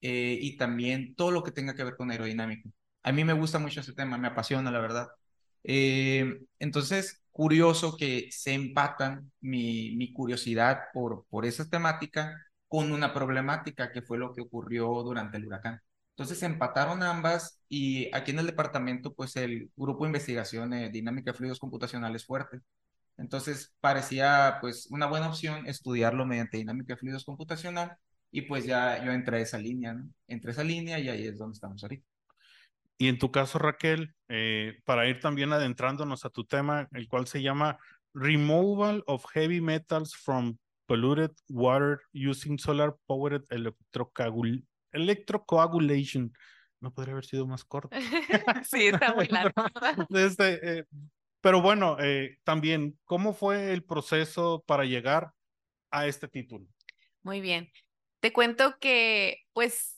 eh, 0.01 0.38
y 0.41 0.58
también 0.58 1.15
todo 1.15 1.32
lo 1.32 1.43
que 1.43 1.51
tenga 1.51 1.75
que 1.75 1.84
ver 1.84 1.96
con 1.96 2.12
aerodinámica. 2.12 2.70
A 3.03 3.12
mí 3.12 3.24
me 3.24 3.34
gusta 3.34 3.60
mucho 3.60 3.82
ese 3.82 3.93
tema, 3.93 4.17
me 4.17 4.27
apasiona, 4.27 4.72
la 4.72 4.79
verdad. 4.79 5.08
Eh, 5.63 6.41
entonces, 6.60 7.24
curioso 7.32 7.98
que 7.98 8.29
se 8.32 8.53
empatan 8.53 9.32
mi, 9.41 9.96
mi 9.96 10.13
curiosidad 10.13 10.82
por, 10.93 11.25
por 11.29 11.46
esa 11.46 11.70
temática 11.70 12.38
con 12.67 12.91
una 12.91 13.13
problemática 13.13 13.91
que 13.91 14.01
fue 14.01 14.17
lo 14.17 14.34
que 14.34 14.41
ocurrió 14.41 14.88
durante 15.03 15.38
el 15.38 15.46
huracán. 15.48 15.79
Entonces 16.12 16.39
se 16.39 16.46
empataron 16.46 17.01
ambas 17.03 17.60
y 17.70 18.13
aquí 18.15 18.32
en 18.32 18.39
el 18.39 18.46
departamento, 18.48 19.13
pues 19.13 19.36
el 19.36 19.72
grupo 19.75 20.03
de 20.03 20.10
investigación 20.10 20.70
de 20.72 20.89
dinámica 20.89 21.32
de 21.32 21.38
fluidos 21.38 21.60
computacionales 21.60 22.25
fuerte. 22.25 22.60
Entonces 23.17 23.74
parecía 23.79 24.58
pues 24.62 24.88
una 24.91 25.08
buena 25.08 25.29
opción 25.29 25.67
estudiarlo 25.67 26.25
mediante 26.25 26.58
dinámica 26.58 26.93
de 26.93 27.00
fluidos 27.00 27.25
computacional 27.25 27.98
y 28.32 28.43
pues 28.43 28.65
ya 28.65 29.03
yo 29.05 29.12
entré 29.12 29.38
a 29.38 29.41
esa 29.41 29.58
línea, 29.60 29.93
¿no? 29.93 30.10
Entré 30.27 30.51
a 30.51 30.53
esa 30.53 30.63
línea 30.63 31.00
y 31.00 31.10
ahí 31.10 31.27
es 31.27 31.38
donde 31.38 31.53
estamos 31.55 31.84
ahorita. 31.84 32.12
Y 32.98 33.08
en 33.08 33.18
tu 33.20 33.32
caso, 33.32 33.60
Raquel, 33.60 34.16
eh, 34.30 34.80
para 34.86 35.08
ir 35.08 35.20
también 35.20 35.52
adentrándonos 35.52 36.26
a 36.26 36.30
tu 36.30 36.46
tema, 36.46 36.88
el 36.94 37.08
cual 37.08 37.28
se 37.28 37.42
llama 37.42 37.78
Removal 38.14 39.04
of 39.08 39.26
Heavy 39.34 39.62
Metals 39.62 40.16
from 40.16 40.58
Polluted 40.86 41.32
Water 41.50 42.00
Using 42.14 42.60
Solar 42.60 42.96
Powered 43.06 43.44
electrocoagul- 43.50 44.66
Electrocoagulation. 44.92 46.34
No 46.80 46.94
podría 46.94 47.14
haber 47.14 47.26
sido 47.26 47.48
más 47.48 47.64
corto. 47.64 47.90
sí, 48.66 48.88
está 48.88 49.14
muy 49.14 49.28
largo. 49.28 49.64
Este, 50.10 50.80
eh, 50.80 50.86
pero 51.42 51.62
bueno, 51.62 51.98
eh, 52.00 52.38
también, 52.44 53.00
¿cómo 53.06 53.34
fue 53.34 53.74
el 53.74 53.84
proceso 53.84 54.64
para 54.68 54.86
llegar 54.86 55.32
a 55.92 56.08
este 56.08 56.28
título? 56.28 56.68
Muy 57.22 57.42
bien. 57.42 57.72
Te 58.20 58.32
cuento 58.32 58.78
que, 58.80 59.40
pues, 59.54 59.93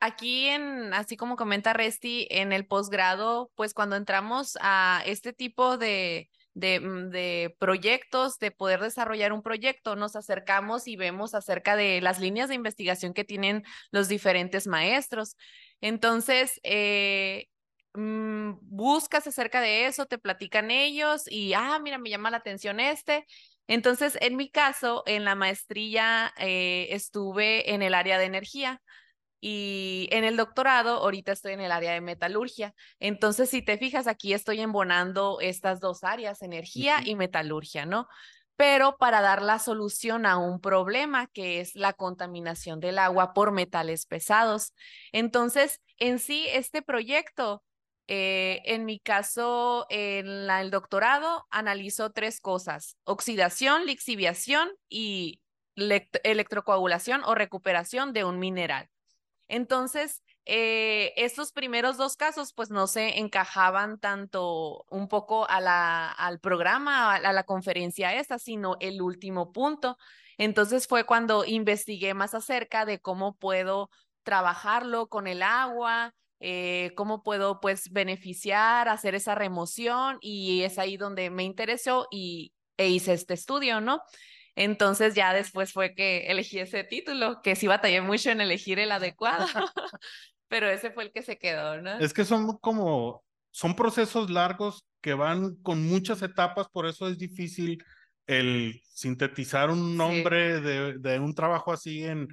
aquí 0.00 0.48
en, 0.48 0.92
así 0.94 1.16
como 1.16 1.36
comenta 1.36 1.72
Resti, 1.72 2.26
en 2.30 2.52
el 2.52 2.66
posgrado, 2.66 3.50
pues 3.54 3.74
cuando 3.74 3.96
entramos 3.96 4.56
a 4.60 5.02
este 5.06 5.32
tipo 5.32 5.76
de, 5.78 6.28
de, 6.54 6.80
mm, 6.80 7.10
de 7.10 7.56
proyectos, 7.58 8.38
de 8.38 8.50
poder 8.50 8.80
desarrollar 8.80 9.32
un 9.32 9.42
proyecto, 9.42 9.96
nos 9.96 10.16
acercamos 10.16 10.88
y 10.88 10.96
vemos 10.96 11.34
acerca 11.34 11.76
de 11.76 12.00
las 12.00 12.18
líneas 12.20 12.48
de 12.48 12.56
investigación 12.56 13.14
que 13.14 13.24
tienen 13.24 13.64
los 13.90 14.08
diferentes 14.08 14.66
maestros. 14.66 15.36
Entonces, 15.80 16.60
eh, 16.64 17.46
mm, 17.94 18.52
buscas 18.62 19.26
acerca 19.26 19.60
de 19.60 19.86
eso, 19.86 20.06
te 20.06 20.18
platican 20.18 20.70
ellos 20.70 21.22
y, 21.30 21.52
ah, 21.54 21.78
mira, 21.80 21.98
me 21.98 22.10
llama 22.10 22.30
la 22.30 22.38
atención 22.38 22.80
este. 22.80 23.26
Entonces, 23.66 24.16
en 24.20 24.36
mi 24.36 24.50
caso, 24.50 25.02
en 25.06 25.24
la 25.24 25.34
maestría 25.34 26.32
eh, 26.38 26.88
estuve 26.90 27.72
en 27.74 27.82
el 27.82 27.94
área 27.94 28.18
de 28.18 28.24
energía. 28.24 28.80
Y 29.40 30.08
en 30.10 30.24
el 30.24 30.36
doctorado, 30.36 30.96
ahorita 30.96 31.32
estoy 31.32 31.52
en 31.52 31.60
el 31.60 31.72
área 31.72 31.92
de 31.92 32.00
metalurgia. 32.00 32.74
Entonces, 32.98 33.50
si 33.50 33.62
te 33.62 33.78
fijas, 33.78 34.06
aquí 34.06 34.32
estoy 34.32 34.60
embonando 34.60 35.38
estas 35.40 35.80
dos 35.80 36.02
áreas, 36.02 36.42
energía 36.42 37.00
y 37.04 37.14
metalurgia, 37.14 37.86
¿no? 37.86 38.08
Pero 38.56 38.96
para 38.98 39.20
dar 39.20 39.42
la 39.42 39.60
solución 39.60 40.26
a 40.26 40.36
un 40.36 40.60
problema 40.60 41.28
que 41.28 41.60
es 41.60 41.76
la 41.76 41.92
contaminación 41.92 42.80
del 42.80 42.98
agua 42.98 43.32
por 43.32 43.52
metales 43.52 44.06
pesados. 44.06 44.74
Entonces, 45.12 45.80
en 45.98 46.18
sí, 46.18 46.46
este 46.48 46.82
proyecto, 46.82 47.62
eh, 48.08 48.60
en 48.64 48.84
mi 48.84 48.98
caso, 48.98 49.86
en 49.90 50.50
el 50.50 50.70
doctorado, 50.72 51.46
analizó 51.50 52.10
tres 52.10 52.40
cosas, 52.40 52.96
oxidación, 53.04 53.86
lixiviación 53.86 54.68
y 54.88 55.40
electrocoagulación 55.76 57.22
o 57.24 57.36
recuperación 57.36 58.12
de 58.12 58.24
un 58.24 58.40
mineral. 58.40 58.88
Entonces, 59.48 60.22
eh, 60.44 61.12
estos 61.16 61.52
primeros 61.52 61.96
dos 61.96 62.16
casos, 62.16 62.52
pues 62.52 62.70
no 62.70 62.86
se 62.86 63.18
encajaban 63.18 63.98
tanto 63.98 64.86
un 64.90 65.08
poco 65.08 65.48
a 65.48 65.60
la, 65.60 66.10
al 66.10 66.40
programa, 66.40 67.16
a 67.16 67.32
la, 67.32 67.44
conferencia 67.44 68.14
esta, 68.14 68.38
sino 68.38 68.76
el 68.80 69.02
último 69.02 69.52
punto. 69.52 69.98
Entonces 70.38 70.86
fue 70.86 71.04
cuando 71.04 71.44
investigué 71.44 72.14
más 72.14 72.34
acerca 72.34 72.84
de 72.86 73.00
cómo 73.00 73.36
puedo 73.36 73.90
trabajarlo 74.22 75.08
con 75.08 75.26
el 75.26 75.42
agua, 75.42 76.14
eh, 76.40 76.92
cómo 76.96 77.22
puedo 77.22 77.60
pues 77.60 77.90
beneficiar, 77.90 78.88
hacer 78.88 79.14
esa 79.14 79.34
remoción 79.34 80.18
y 80.20 80.62
es 80.62 80.78
ahí 80.78 80.96
donde 80.96 81.30
me 81.30 81.42
interesó 81.44 82.06
y 82.10 82.52
e 82.78 82.88
hice 82.88 83.12
este 83.12 83.34
estudio, 83.34 83.80
¿no? 83.80 84.02
Entonces 84.58 85.14
ya 85.14 85.32
después 85.32 85.72
fue 85.72 85.94
que 85.94 86.26
elegí 86.26 86.58
ese 86.58 86.82
título, 86.82 87.40
que 87.42 87.54
sí 87.54 87.68
batallé 87.68 88.00
mucho 88.00 88.30
en 88.30 88.40
elegir 88.40 88.80
el 88.80 88.90
adecuado, 88.90 89.46
pero 90.48 90.68
ese 90.68 90.90
fue 90.90 91.04
el 91.04 91.12
que 91.12 91.22
se 91.22 91.38
quedó, 91.38 91.80
¿no? 91.80 91.96
Es 92.00 92.12
que 92.12 92.24
son 92.24 92.58
como, 92.58 93.22
son 93.52 93.76
procesos 93.76 94.30
largos 94.30 94.84
que 95.00 95.14
van 95.14 95.54
con 95.62 95.86
muchas 95.86 96.22
etapas, 96.22 96.66
por 96.70 96.86
eso 96.86 97.06
es 97.06 97.18
difícil 97.18 97.78
el 98.26 98.82
sintetizar 98.88 99.70
un 99.70 99.96
nombre 99.96 100.60
de, 100.60 100.98
de, 100.98 101.20
un 101.20 101.36
trabajo 101.36 101.72
así 101.72 102.04
en 102.04 102.26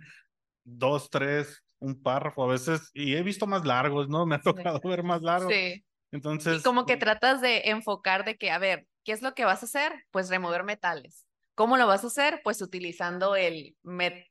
dos, 0.63 1.11
tres, 1.11 1.63
un 1.77 2.01
párrafo 2.01 2.43
a 2.43 2.47
veces, 2.47 2.89
y 2.95 3.13
he 3.13 3.21
visto 3.21 3.45
más 3.45 3.65
largos, 3.65 4.09
¿no? 4.09 4.25
Me 4.25 4.33
ha 4.33 4.41
tocado 4.41 4.81
ver 4.83 5.03
más 5.03 5.21
largos. 5.21 5.53
Sí. 5.53 5.85
Entonces. 6.11 6.61
Y 6.61 6.63
como 6.63 6.87
que 6.87 6.97
tratas 6.97 7.39
de 7.39 7.61
enfocar 7.65 8.25
de 8.25 8.35
que, 8.35 8.49
a 8.49 8.57
ver, 8.57 8.87
¿qué 9.03 9.11
es 9.11 9.21
lo 9.21 9.35
que 9.35 9.45
vas 9.45 9.61
a 9.61 9.67
hacer? 9.67 9.93
Pues 10.09 10.29
remover 10.29 10.63
metales. 10.63 11.25
¿Cómo 11.55 11.77
lo 11.77 11.87
vas 11.87 12.03
a 12.03 12.07
hacer? 12.07 12.41
Pues 12.43 12.61
utilizando 12.61 13.35
el 13.35 13.75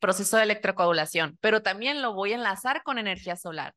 proceso 0.01 0.37
de 0.37 0.45
electrocoagulación, 0.45 1.39
pero 1.41 1.63
también 1.63 2.03
lo 2.03 2.15
voy 2.15 2.33
a 2.33 2.37
enlazar 2.37 2.83
con 2.83 2.99
energía 2.99 3.37
solar. 3.37 3.75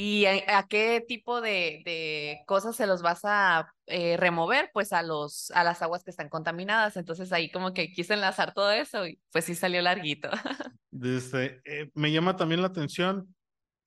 ¿Y 0.00 0.26
a, 0.26 0.64
qué 0.68 1.04
tipo 1.06 1.40
de, 1.40 2.44
cosas 2.46 2.76
se 2.76 2.86
los 2.86 3.02
vas 3.02 3.22
a 3.24 3.74
eh, 3.86 4.16
remover? 4.16 4.70
Pues 4.72 4.92
a, 4.92 5.02
los, 5.02 5.50
a 5.50 5.64
las 5.64 5.82
aguas 5.82 6.04
que 6.04 6.12
están 6.12 6.28
contaminadas. 6.28 6.96
Entonces 6.96 7.32
ahí 7.32 7.50
como 7.50 7.72
que 7.72 7.90
quise 7.90 8.14
enlazar 8.14 8.54
todo 8.54 8.70
eso 8.70 9.08
y 9.08 9.18
pues 9.32 9.46
sí 9.46 9.56
salió 9.56 9.82
larguito. 9.82 10.30
Eh, 11.00 11.90
me 11.94 12.10
llama 12.10 12.36
también 12.36 12.60
la 12.60 12.68
atención 12.68 13.32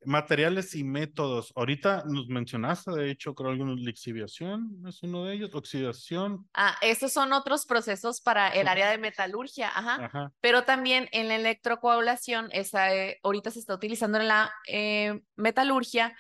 Materiales 0.04 0.76
y 0.76 0.84
métodos. 0.84 1.54
Ahorita 1.56 2.04
nos 2.08 2.28
mencionaste, 2.28 2.92
de 2.92 3.12
hecho, 3.12 3.36
creo 3.36 3.52
algunos 3.52 3.80
lixiviación 3.80 4.84
es 4.88 5.04
uno 5.04 5.26
de 5.26 5.36
ellos, 5.36 5.54
oxidación. 5.54 6.48
Ah, 6.54 6.76
esos 6.82 7.14
son 7.14 7.34
otros 7.34 7.66
procesos 7.66 8.22
para 8.22 8.50
el 8.50 8.68
área 8.68 8.90
de 8.90 8.98
metalurgia, 8.98 9.70
ajá. 9.70 10.34
Pero 10.42 10.64
también 10.64 11.08
en 11.12 11.28
la 11.28 11.36
electrocoagulación, 11.36 12.50
esa, 12.52 12.96
eh, 12.96 13.20
ahorita 13.24 13.52
se 13.52 13.60
está 13.60 13.76
utilizando 13.76 14.20
en 14.20 14.28
la 14.28 14.52
eh, 14.68 15.22
metalurgia, 15.36 16.16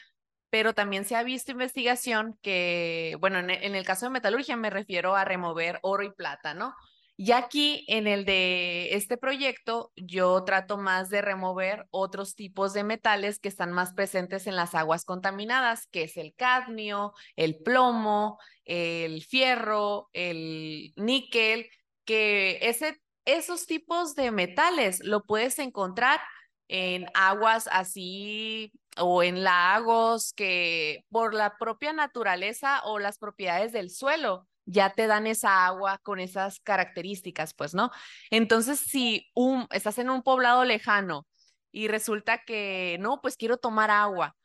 pero 0.50 0.74
también 0.74 1.06
se 1.06 1.16
ha 1.16 1.24
visto 1.24 1.52
investigación 1.52 2.38
que, 2.42 3.18
bueno, 3.20 3.40
en, 3.40 3.50
en 3.50 3.76
el 3.76 3.86
caso 3.86 4.06
de 4.06 4.12
metalurgia 4.12 4.58
me 4.58 4.70
refiero 4.70 5.16
a 5.16 5.26
remover 5.26 5.80
oro 5.82 6.04
y 6.04 6.12
plata, 6.12 6.54
¿no? 6.54 6.76
Y 7.24 7.34
aquí 7.34 7.86
en 7.88 8.08
el 8.08 8.26
de 8.26 8.96
este 8.96 9.16
proyecto, 9.16 9.92
yo 9.96 10.44
trato 10.44 10.80
más 10.80 11.12
de 11.12 11.22
remover 11.22 11.86
otros 11.92 12.34
tipos 12.34 12.74
de 12.74 12.84
metales 12.84 13.38
que 13.38 13.48
están 13.48 13.72
más 13.74 13.94
presentes 13.94 14.48
en 14.48 14.56
las 14.56 14.74
aguas 14.74 15.06
contaminadas, 15.06 15.86
que 15.86 16.02
es 16.02 16.18
el 16.18 16.34
cadmio, 16.34 17.14
el 17.36 17.62
plomo, 17.62 18.40
el 18.66 19.22
fierro, 19.24 20.10
el 20.14 20.94
níquel, 20.96 21.70
que 22.06 22.58
ese, 22.64 23.00
esos 23.26 23.68
tipos 23.68 24.16
de 24.16 24.32
metales 24.32 25.00
lo 25.04 25.24
puedes 25.24 25.60
encontrar 25.60 26.22
en 26.70 27.06
aguas 27.14 27.70
así 27.72 28.72
o 28.98 29.22
en 29.22 29.44
lagos 29.44 30.34
que 30.34 31.06
por 31.12 31.36
la 31.36 31.56
propia 31.60 31.94
naturaleza 31.94 32.82
o 32.84 32.98
las 32.98 33.20
propiedades 33.20 33.74
del 33.74 33.92
suelo 33.92 34.48
ya 34.72 34.92
te 34.92 35.08
dan 35.08 35.28
esa 35.28 35.66
agua 35.66 36.00
con 36.04 36.20
esas 36.20 36.60
características, 36.60 37.54
pues, 37.54 37.74
¿no? 37.74 37.92
Entonces, 38.30 38.80
si 38.80 39.30
un, 39.36 39.68
estás 39.72 39.98
en 39.98 40.10
un 40.10 40.24
poblado 40.24 40.64
lejano 40.66 41.28
y 41.72 41.88
resulta 41.88 42.44
que, 42.46 42.98
no, 43.00 43.22
pues 43.22 43.38
quiero 43.38 43.58
tomar 43.58 43.92
agua 43.92 44.36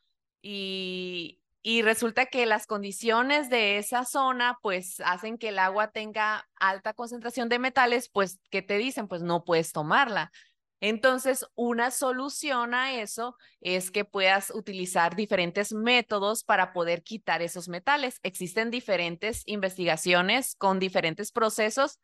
y, 0.41 1.41
y 1.63 1.81
resulta 1.81 2.27
que 2.27 2.45
las 2.45 2.67
condiciones 2.67 3.49
de 3.49 3.77
esa 3.77 4.05
zona, 4.05 4.57
pues, 4.61 5.01
hacen 5.01 5.37
que 5.37 5.49
el 5.49 5.59
agua 5.59 5.91
tenga 5.91 6.47
alta 6.55 6.93
concentración 6.93 7.49
de 7.49 7.59
metales, 7.59 8.09
pues, 8.09 8.39
¿qué 8.49 8.61
te 8.61 8.77
dicen? 8.77 9.07
Pues 9.07 9.21
no 9.21 9.43
puedes 9.43 9.71
tomarla. 9.71 10.31
Entonces, 10.79 11.45
una 11.55 11.89
solución 11.89 12.73
a 12.75 12.93
eso 13.01 13.35
es 13.61 13.89
que 13.89 14.05
puedas 14.05 14.51
utilizar 14.51 15.15
diferentes 15.15 15.73
métodos 15.73 16.43
para 16.43 16.71
poder 16.71 17.03
quitar 17.03 17.41
esos 17.41 17.67
metales. 17.67 18.19
Existen 18.21 18.69
diferentes 18.69 19.41
investigaciones 19.47 20.55
con 20.55 20.79
diferentes 20.79 21.31
procesos, 21.31 21.99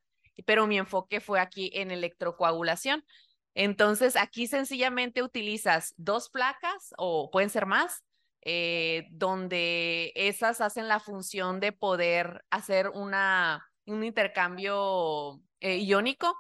pero 0.46 0.66
mi 0.66 0.80
enfoque 0.80 1.22
fue 1.22 1.40
aquí 1.40 1.70
en 1.74 1.92
electrocoagulación. 1.92 3.06
Entonces, 3.54 4.16
aquí 4.16 4.48
sencillamente 4.48 5.22
utilizas 5.22 5.94
dos 5.98 6.30
placas 6.30 6.94
o 6.98 7.30
pueden 7.30 7.52
ser 7.52 7.68
más, 7.68 8.04
eh, 8.42 9.08
donde 9.12 10.12
esas 10.16 10.62
hacen 10.62 10.88
la 10.88 11.00
función 11.00 11.60
de 11.60 11.72
poder 11.74 12.44
hacer 12.50 12.90
una, 12.90 13.70
un 13.86 14.04
intercambio 14.04 15.40
eh, 15.60 15.78
iónico 15.78 16.36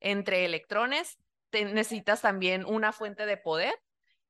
entre 0.00 0.44
electrones 0.44 1.18
necesitas 1.52 2.22
también 2.22 2.64
una 2.64 2.92
fuente 2.92 3.26
de 3.26 3.36
poder 3.36 3.74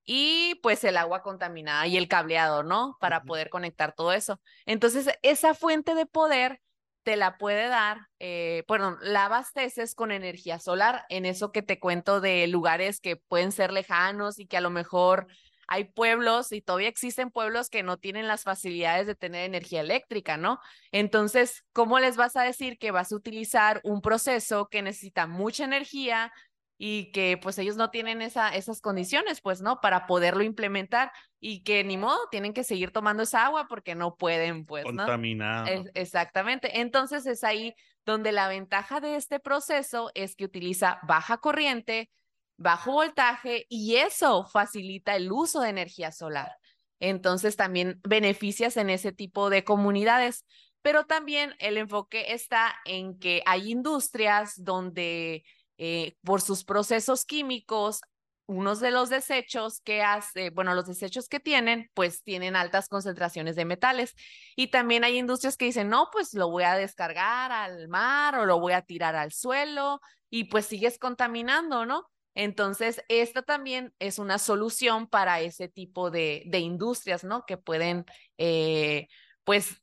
y 0.04 0.56
pues 0.62 0.82
el 0.84 0.96
agua 0.96 1.22
contaminada 1.22 1.86
y 1.86 1.96
el 1.96 2.08
cableado, 2.08 2.62
¿no? 2.62 2.96
Para 3.00 3.22
poder 3.22 3.50
conectar 3.50 3.94
todo 3.94 4.12
eso. 4.12 4.40
Entonces, 4.66 5.08
esa 5.22 5.54
fuente 5.54 5.94
de 5.94 6.06
poder 6.06 6.60
te 7.02 7.16
la 7.16 7.38
puede 7.38 7.68
dar, 7.68 8.08
eh, 8.18 8.64
perdón, 8.68 8.98
la 9.02 9.26
abasteces 9.26 9.94
con 9.94 10.12
energía 10.12 10.58
solar, 10.58 11.04
en 11.08 11.24
eso 11.26 11.52
que 11.52 11.62
te 11.62 11.80
cuento 11.80 12.20
de 12.20 12.46
lugares 12.46 13.00
que 13.00 13.16
pueden 13.16 13.52
ser 13.52 13.72
lejanos 13.72 14.38
y 14.38 14.46
que 14.46 14.56
a 14.56 14.60
lo 14.60 14.70
mejor 14.70 15.26
hay 15.70 15.84
pueblos 15.84 16.50
y 16.50 16.62
todavía 16.62 16.88
existen 16.88 17.30
pueblos 17.30 17.70
que 17.70 17.84
no 17.84 17.96
tienen 17.96 18.26
las 18.26 18.42
facilidades 18.42 19.06
de 19.06 19.14
tener 19.14 19.44
energía 19.44 19.80
eléctrica, 19.82 20.36
¿no? 20.36 20.58
Entonces, 20.90 21.64
¿cómo 21.72 22.00
les 22.00 22.16
vas 22.16 22.34
a 22.34 22.42
decir 22.42 22.76
que 22.76 22.90
vas 22.90 23.12
a 23.12 23.16
utilizar 23.16 23.80
un 23.84 24.02
proceso 24.02 24.66
que 24.68 24.82
necesita 24.82 25.28
mucha 25.28 25.64
energía, 25.64 26.32
y 26.82 27.12
que 27.12 27.36
pues 27.36 27.58
ellos 27.58 27.76
no 27.76 27.90
tienen 27.90 28.22
esa, 28.22 28.48
esas 28.48 28.80
condiciones, 28.80 29.42
pues, 29.42 29.60
¿no? 29.60 29.82
Para 29.82 30.06
poderlo 30.06 30.42
implementar 30.42 31.12
y 31.38 31.62
que 31.62 31.84
ni 31.84 31.98
modo, 31.98 32.18
tienen 32.30 32.54
que 32.54 32.64
seguir 32.64 32.90
tomando 32.90 33.24
esa 33.24 33.44
agua 33.44 33.66
porque 33.68 33.94
no 33.94 34.16
pueden, 34.16 34.64
pues, 34.64 34.86
¿no? 34.86 34.96
Contaminado. 34.96 35.68
exactamente. 35.92 36.80
Entonces 36.80 37.26
es 37.26 37.44
ahí 37.44 37.74
donde 38.06 38.32
la 38.32 38.48
ventaja 38.48 38.98
de 39.00 39.16
este 39.16 39.40
proceso 39.40 40.10
es 40.14 40.34
que 40.34 40.46
utiliza 40.46 41.00
baja 41.02 41.36
corriente, 41.36 42.10
bajo 42.56 42.92
voltaje 42.92 43.66
y 43.68 43.96
eso 43.96 44.46
facilita 44.46 45.16
el 45.16 45.30
uso 45.30 45.60
de 45.60 45.68
energía 45.68 46.12
solar. 46.12 46.50
Entonces 46.98 47.56
también 47.56 48.00
beneficias 48.08 48.78
en 48.78 48.88
ese 48.88 49.12
tipo 49.12 49.50
de 49.50 49.64
comunidades, 49.64 50.46
pero 50.80 51.04
también 51.04 51.54
el 51.58 51.76
enfoque 51.76 52.32
está 52.32 52.74
en 52.86 53.18
que 53.18 53.42
hay 53.44 53.70
industrias 53.70 54.54
donde 54.56 55.44
eh, 55.82 56.14
por 56.22 56.42
sus 56.42 56.62
procesos 56.62 57.24
químicos, 57.24 58.02
unos 58.44 58.80
de 58.80 58.90
los 58.90 59.08
desechos 59.08 59.80
que 59.80 60.02
hace, 60.02 60.50
bueno, 60.50 60.74
los 60.74 60.86
desechos 60.86 61.26
que 61.26 61.40
tienen, 61.40 61.90
pues 61.94 62.22
tienen 62.22 62.54
altas 62.54 62.86
concentraciones 62.88 63.56
de 63.56 63.64
metales. 63.64 64.14
Y 64.56 64.66
también 64.66 65.04
hay 65.04 65.16
industrias 65.16 65.56
que 65.56 65.64
dicen, 65.64 65.88
no, 65.88 66.10
pues 66.12 66.34
lo 66.34 66.50
voy 66.50 66.64
a 66.64 66.74
descargar 66.74 67.50
al 67.50 67.88
mar 67.88 68.34
o 68.34 68.44
lo 68.44 68.60
voy 68.60 68.74
a 68.74 68.82
tirar 68.82 69.16
al 69.16 69.32
suelo 69.32 70.02
y 70.28 70.44
pues 70.44 70.66
sigues 70.66 70.98
contaminando, 70.98 71.86
¿no? 71.86 72.10
Entonces, 72.34 73.02
esta 73.08 73.40
también 73.40 73.94
es 74.00 74.18
una 74.18 74.38
solución 74.38 75.06
para 75.06 75.40
ese 75.40 75.68
tipo 75.68 76.10
de, 76.10 76.46
industrias, 76.52 77.24
¿no? 77.24 77.46
Que 77.46 77.56
pueden, 77.56 78.04
eh, 78.36 79.08
pues, 79.44 79.82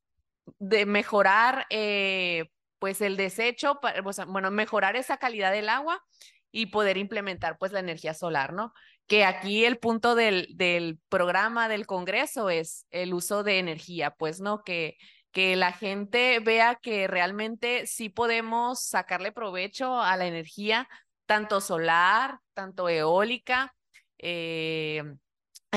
de 0.60 0.86
mejorar 0.86 1.66
eh, 1.72 2.46
pues 2.80 3.02
el 3.02 3.18
desecho, 3.18 3.80
bueno, 4.28 4.52
mejorar 4.52 4.96
esa 4.96 5.18
calidad 5.18 5.52
del 5.52 5.70
agua 5.70 6.04
y 6.52 6.68
poder 6.68 6.98
implementar 6.98 7.58
pues 7.58 7.72
la 7.72 7.80
energía 7.80 8.14
solar, 8.14 8.54
¿no? 8.54 8.74
Que 9.08 9.26
aquí 9.26 9.66
el 9.66 9.78
punto 9.78 10.16
del, 10.16 10.48
del 10.56 11.00
programa 11.10 11.70
del 11.70 11.86
Congreso 11.86 12.50
es 12.50 12.86
el 12.92 13.14
uso 13.14 13.44
de 13.44 13.60
energía, 13.60 14.12
pues, 14.12 14.42
¿no? 14.42 14.64
Que, 14.64 14.98
que 15.32 15.56
la 15.56 15.72
gente 15.72 16.40
vea 16.40 16.80
que 16.82 17.08
realmente 17.08 17.86
sí 17.86 18.10
podemos 18.10 18.84
sacarle 18.84 19.32
provecho 19.32 20.02
a 20.02 20.18
la 20.18 20.26
energía, 20.26 20.90
tanto 21.26 21.62
solar, 21.62 22.40
tanto 22.54 22.90
eólica. 22.90 23.76
Eh, 24.18 25.04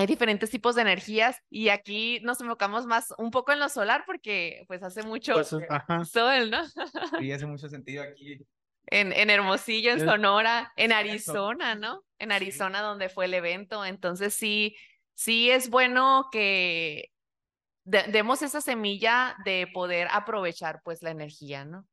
hay 0.00 0.06
diferentes 0.06 0.50
tipos 0.50 0.74
de 0.74 0.82
energías 0.82 1.36
y 1.50 1.68
aquí 1.68 2.20
nos 2.22 2.40
enfocamos 2.40 2.86
más 2.86 3.12
un 3.18 3.30
poco 3.30 3.52
en 3.52 3.60
lo 3.60 3.68
solar 3.68 4.04
porque 4.06 4.64
pues 4.66 4.82
hace 4.82 5.02
mucho 5.02 5.34
Pues, 5.34 5.48
sol, 5.48 6.50
¿no? 6.50 6.62
Y 7.20 7.32
hace 7.32 7.46
mucho 7.46 7.68
sentido 7.68 8.02
aquí. 8.02 8.38
En, 8.86 9.12
en 9.12 9.30
Hermosillo, 9.30 9.92
en 9.92 10.00
Sonora, 10.00 10.72
en. 10.76 10.92
Arizona, 10.92 11.74
¿no? 11.74 12.02
En 12.18 12.30
Sí. 12.30 12.34
Arizona 12.34 12.80
donde 12.82 13.08
fue 13.08 13.26
el 13.26 13.34
evento. 13.34 13.84
Entonces 13.84 14.34
sí, 14.34 14.74
sí 15.14 15.50
es 15.50 15.70
bueno 15.70 16.28
que 16.32 17.10
de- 17.84 18.04
demos 18.04 18.42
esa 18.42 18.60
semilla 18.60 19.36
de 19.44 19.68
poder 19.72 20.08
aprovechar 20.10 20.80
pues 20.82 21.02
la 21.02 21.10
energía, 21.10 21.64
¿no? 21.64 21.86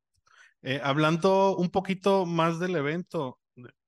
Eh, 0.62 0.80
hablando 0.82 1.56
un 1.56 1.70
poquito 1.70 2.26
más 2.26 2.58
del 2.58 2.74
evento, 2.74 3.38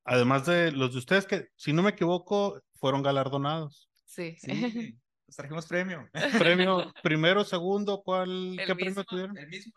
además 0.04 0.46
de 0.46 0.70
los 0.70 0.92
de 0.92 0.98
ustedes 0.98 1.26
que, 1.26 1.48
si 1.56 1.72
no 1.72 1.82
me 1.82 1.90
equivoco, 1.90 2.60
fueron 2.78 3.02
galardonados. 3.02 3.89
Sí. 4.10 4.36
Sí, 4.38 4.48
nos 5.28 5.36
trajimos 5.36 5.66
premio. 5.66 6.08
Premio 6.36 6.92
primero, 7.02 7.44
segundo, 7.44 8.02
¿cuál? 8.02 8.58
El 8.58 8.66
¿Qué 8.66 8.74
premio 8.74 9.04
tuvieron? 9.04 9.38
El 9.38 9.46
mismo. 9.48 9.72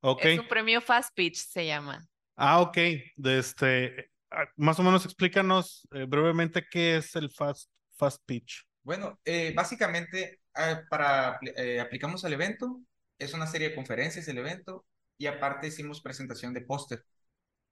Ok. 0.00 0.24
Es 0.24 0.40
un 0.40 0.48
premio 0.48 0.80
Fast 0.82 1.14
Pitch, 1.14 1.36
se 1.36 1.66
llama. 1.66 2.06
Ah, 2.36 2.60
ok. 2.60 2.76
De 3.16 3.38
este, 3.38 4.10
ah, 4.30 4.44
más 4.56 4.78
o 4.78 4.82
menos 4.82 5.06
explícanos 5.06 5.88
eh, 5.92 6.04
brevemente 6.06 6.66
qué 6.70 6.96
es 6.96 7.16
el 7.16 7.30
fast, 7.30 7.70
fast 7.96 8.22
pitch. 8.26 8.62
Bueno, 8.82 9.18
eh, 9.24 9.54
básicamente 9.56 10.40
ah, 10.54 10.82
para 10.90 11.38
eh, 11.56 11.80
aplicamos 11.80 12.24
al 12.26 12.34
evento, 12.34 12.82
es 13.18 13.32
una 13.32 13.46
serie 13.46 13.70
de 13.70 13.74
conferencias 13.74 14.28
el 14.28 14.38
evento 14.38 14.84
y 15.16 15.26
aparte 15.26 15.68
hicimos 15.68 16.02
presentación 16.02 16.52
de 16.52 16.60
póster. 16.60 17.04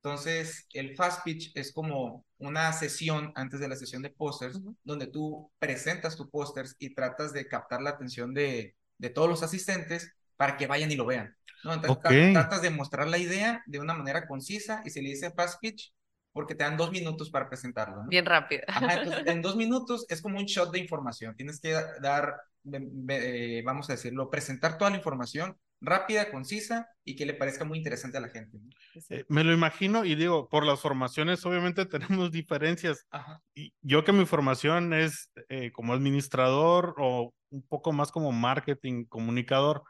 Entonces, 0.02 0.66
el 0.72 0.96
fast 0.96 1.22
pitch 1.24 1.52
es 1.54 1.72
como 1.72 2.24
una 2.38 2.72
sesión 2.72 3.32
antes 3.34 3.60
de 3.60 3.68
la 3.68 3.76
sesión 3.76 4.00
de 4.02 4.08
pósters 4.10 4.58
donde 4.82 5.06
tú 5.06 5.50
presentas 5.58 6.16
tu 6.16 6.30
pósters 6.30 6.74
y 6.78 6.94
tratas 6.94 7.32
de 7.34 7.46
captar 7.46 7.82
la 7.82 7.90
atención 7.90 8.32
de, 8.32 8.76
de 8.98 9.10
todos 9.10 9.28
los 9.28 9.42
asistentes 9.42 10.10
para 10.36 10.56
que 10.56 10.66
vayan 10.66 10.90
y 10.90 10.96
lo 10.96 11.04
vean. 11.04 11.36
¿no? 11.62 11.74
Entonces, 11.74 11.98
Ok. 11.98 12.02
tra- 12.02 12.32
tratas 12.32 12.62
de 12.62 12.70
mostrar 12.70 13.08
la 13.08 13.18
idea 13.18 13.62
de 13.66 13.78
una 13.78 13.92
manera 13.94 14.26
concisa 14.26 14.80
y 14.86 14.90
se 14.90 15.02
le 15.02 15.10
dice 15.10 15.32
fast 15.32 15.60
pitch 15.60 15.92
porque 16.32 16.54
te 16.54 16.64
dan 16.64 16.76
dos 16.78 16.90
minutos 16.92 17.28
para 17.30 17.48
presentarlo. 17.48 18.02
¿no? 18.04 18.08
Bien 18.08 18.24
rápido. 18.26 18.62
Ajá, 18.70 18.94
entonces, 18.94 19.22
en 19.26 19.42
dos 19.42 19.56
minutos 19.56 20.06
es 20.08 20.22
como 20.22 20.38
un 20.38 20.46
shot 20.46 20.72
de 20.72 20.78
información. 20.78 21.34
Tienes 21.36 21.60
que 21.60 21.72
da- 21.72 21.98
dar, 22.00 22.36
eh, 22.72 23.62
vamos 23.64 23.88
a 23.90 23.94
decirlo, 23.94 24.30
presentar 24.30 24.78
toda 24.78 24.90
la 24.90 24.96
información 24.96 25.56
rápida, 25.80 26.30
concisa 26.30 26.88
y 27.04 27.16
que 27.16 27.26
le 27.26 27.34
parezca 27.34 27.64
muy 27.64 27.78
interesante 27.78 28.18
a 28.18 28.20
la 28.20 28.28
gente. 28.28 28.58
¿no? 28.58 28.68
Eh, 29.08 29.24
me 29.28 29.44
lo 29.44 29.52
imagino 29.52 30.04
y 30.04 30.14
digo, 30.14 30.48
por 30.48 30.66
las 30.66 30.80
formaciones 30.80 31.44
obviamente 31.46 31.86
tenemos 32.20 32.30
diferencias. 32.30 33.06
Ajá. 33.10 33.42
Y 33.54 33.72
yo 33.80 34.04
que 34.04 34.12
mi 34.12 34.26
formación 34.26 34.92
es 34.92 35.30
eh, 35.48 35.72
como 35.72 35.92
administrador 35.92 36.94
o 36.98 37.34
un 37.50 37.62
poco 37.62 37.92
más 37.92 38.12
como 38.12 38.32
marketing, 38.32 39.04
comunicador, 39.04 39.82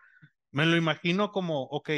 me 0.50 0.66
lo 0.66 0.76
imagino 0.76 1.30
como, 1.30 1.62
ok, 1.64 1.90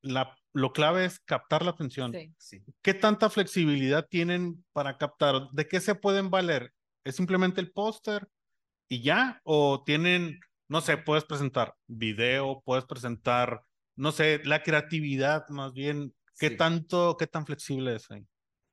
la, 0.00 0.36
lo 0.52 0.72
clave 0.72 1.04
es 1.04 1.20
captar 1.20 1.64
la 1.64 1.70
atención. 1.70 2.12
Sí. 2.12 2.34
Sí. 2.38 2.64
¿Qué 2.82 2.94
tanta 2.94 3.30
flexibilidad 3.30 4.06
tienen 4.08 4.64
para 4.72 4.98
captar? 4.98 5.48
¿De 5.52 5.68
qué 5.68 5.80
se 5.80 5.94
pueden 5.94 6.30
valer? 6.30 6.72
¿Es 7.04 7.16
simplemente 7.16 7.60
el 7.60 7.72
póster 7.72 8.28
y 8.88 9.02
ya? 9.02 9.40
¿O 9.44 9.82
tienen, 9.84 10.40
no 10.72 10.80
sé, 10.80 10.96
puedes 10.98 11.24
presentar 11.24 11.76
video, 11.86 12.62
puedes 12.64 12.84
presentar, 12.86 13.64
no 13.96 14.12
sé, 14.12 14.40
la 14.44 14.62
creatividad 14.64 15.48
más 15.50 15.72
bien? 15.74 16.14
¿Qué 16.38 16.50
Sí. 16.50 16.56
tanto, 16.56 17.16
qué 17.18 17.26
tan 17.28 17.46
flexible 17.46 17.96
es 17.96 18.10
ahí? 18.10 18.26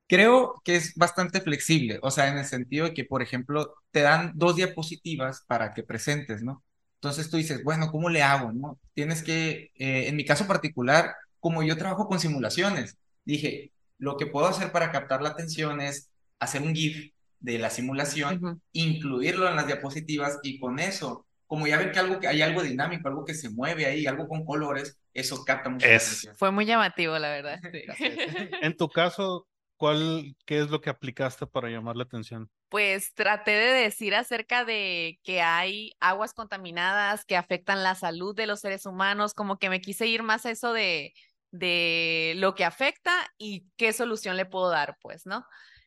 Creo 0.08 0.56
que 0.64 0.76
es 0.76 0.96
bastante 0.96 1.40
flexible, 1.42 2.00
o 2.02 2.10
sea, 2.10 2.30
en 2.30 2.38
el 2.40 2.46
sentido 2.46 2.86
de 2.88 2.94
que, 2.96 3.06
por 3.06 3.22
ejemplo, 3.22 3.76
te 3.92 4.02
dan 4.02 4.32
dos 4.36 4.56
diapositivas 4.56 5.44
para 5.48 5.74
que 5.76 5.84
presentes, 5.84 6.42
¿no? 6.42 6.64
Entonces 6.96 7.30
tú 7.30 7.38
dices, 7.38 7.64
bueno, 7.64 7.92
¿cómo 7.92 8.10
le 8.10 8.24
hago, 8.24 8.52
no? 8.52 8.80
Tienes 8.96 9.22
que, 9.24 9.72
eh, 9.76 10.08
en 10.08 10.16
mi 10.16 10.26
caso 10.26 10.48
particular, 10.48 11.14
como 11.40 11.62
yo 11.64 11.78
trabajo 11.78 12.08
con 12.08 12.20
simulaciones, 12.20 12.98
dije, 13.24 13.72
lo 14.00 14.18
que 14.18 14.26
puedo 14.26 14.48
hacer 14.48 14.72
para 14.72 14.92
captar 14.92 15.22
la 15.22 15.30
atención 15.30 15.80
es 15.80 16.10
hacer 16.40 16.62
un 16.64 16.74
GIF 16.76 17.12
de 17.40 17.60
la 17.60 17.70
simulación, 17.70 18.44
incluirlo 18.72 19.48
en 19.48 19.56
las 19.58 19.68
diapositivas 19.68 20.40
y 20.44 20.60
con 20.60 20.80
eso, 20.80 21.28
como 21.50 21.68
ya 21.68 21.78
ven 21.78 21.92
que 21.92 22.00
algo 22.00 22.20
que 22.20 22.28
hay 22.28 22.42
algo 22.42 22.64
dinámico, 22.64 23.08
algo 23.10 23.26
que 23.26 23.34
se 23.34 23.50
mueve 23.50 23.86
ahí, 23.86 24.06
algo 24.08 24.28
con 24.28 24.46
colores, 24.46 24.98
eso 25.14 25.44
capta 25.44 25.70
mucho 25.70 25.86
Es- 25.86 26.04
atención. 26.08 26.36
Fue 26.38 26.52
muy 26.52 26.66
llamativo, 26.66 27.18
la 27.20 27.30
verdad. 27.30 27.60
sí. 27.98 28.06
En 28.62 28.78
tu 28.78 28.88
caso, 28.90 29.48
¿cuál, 29.76 30.36
qué 30.46 30.60
es 30.60 30.70
lo 30.70 30.80
que 30.80 30.90
aplicaste 30.90 31.48
para 31.48 31.70
llamar 31.70 31.96
la 31.98 32.04
atención? 32.04 32.50
Pues 32.70 33.16
traté 33.16 33.52
de 33.52 33.74
decir 33.74 34.14
acerca 34.14 34.64
de 34.64 35.20
que 35.24 35.42
hay 35.42 35.94
aguas 36.00 36.34
contaminadas 36.36 37.26
que 37.26 37.36
afectan 37.36 37.84
la 37.84 37.96
salud 37.96 38.36
de 38.36 38.46
los 38.46 38.60
seres 38.60 38.86
humanos, 38.86 39.34
como 39.34 39.58
que 39.58 39.70
me 39.72 39.82
quise 39.82 40.06
ir 40.06 40.22
más 40.22 40.46
a 40.46 40.52
eso 40.52 40.72
de, 40.72 41.14
de 41.50 42.34
lo 42.38 42.54
que 42.54 42.66
afecta 42.66 43.12
y 43.40 43.66
qué 43.76 43.92
solución 43.92 44.38
le 44.38 44.46
puedo 44.46 44.70
dar, 44.70 44.98
pues, 45.02 45.26
¿no? 45.26 45.44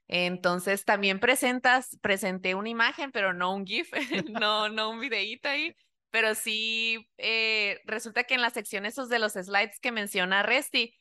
Entonces 0.08 0.84
también 0.84 1.20
presentas, 1.20 1.98
presenté 2.02 2.54
una 2.54 2.68
imagen, 2.68 3.12
pero 3.12 3.32
no 3.32 3.54
un 3.54 3.66
GIF, 3.66 3.92
no, 4.42 4.68
no 4.68 4.90
un 4.90 5.00
videíto 5.00 5.48
ahí, 5.48 5.74
pero 6.10 6.34
sí 6.34 7.08
eh, 7.18 7.80
resulta 7.84 8.24
que 8.24 8.34
en 8.34 8.42
las 8.42 8.52
secciones 8.52 8.94
esos 8.94 9.08
de 9.08 9.18
los 9.18 9.32
slides 9.32 9.80
que 9.80 9.92
menciona 9.92 10.42
Resti, 10.42 10.94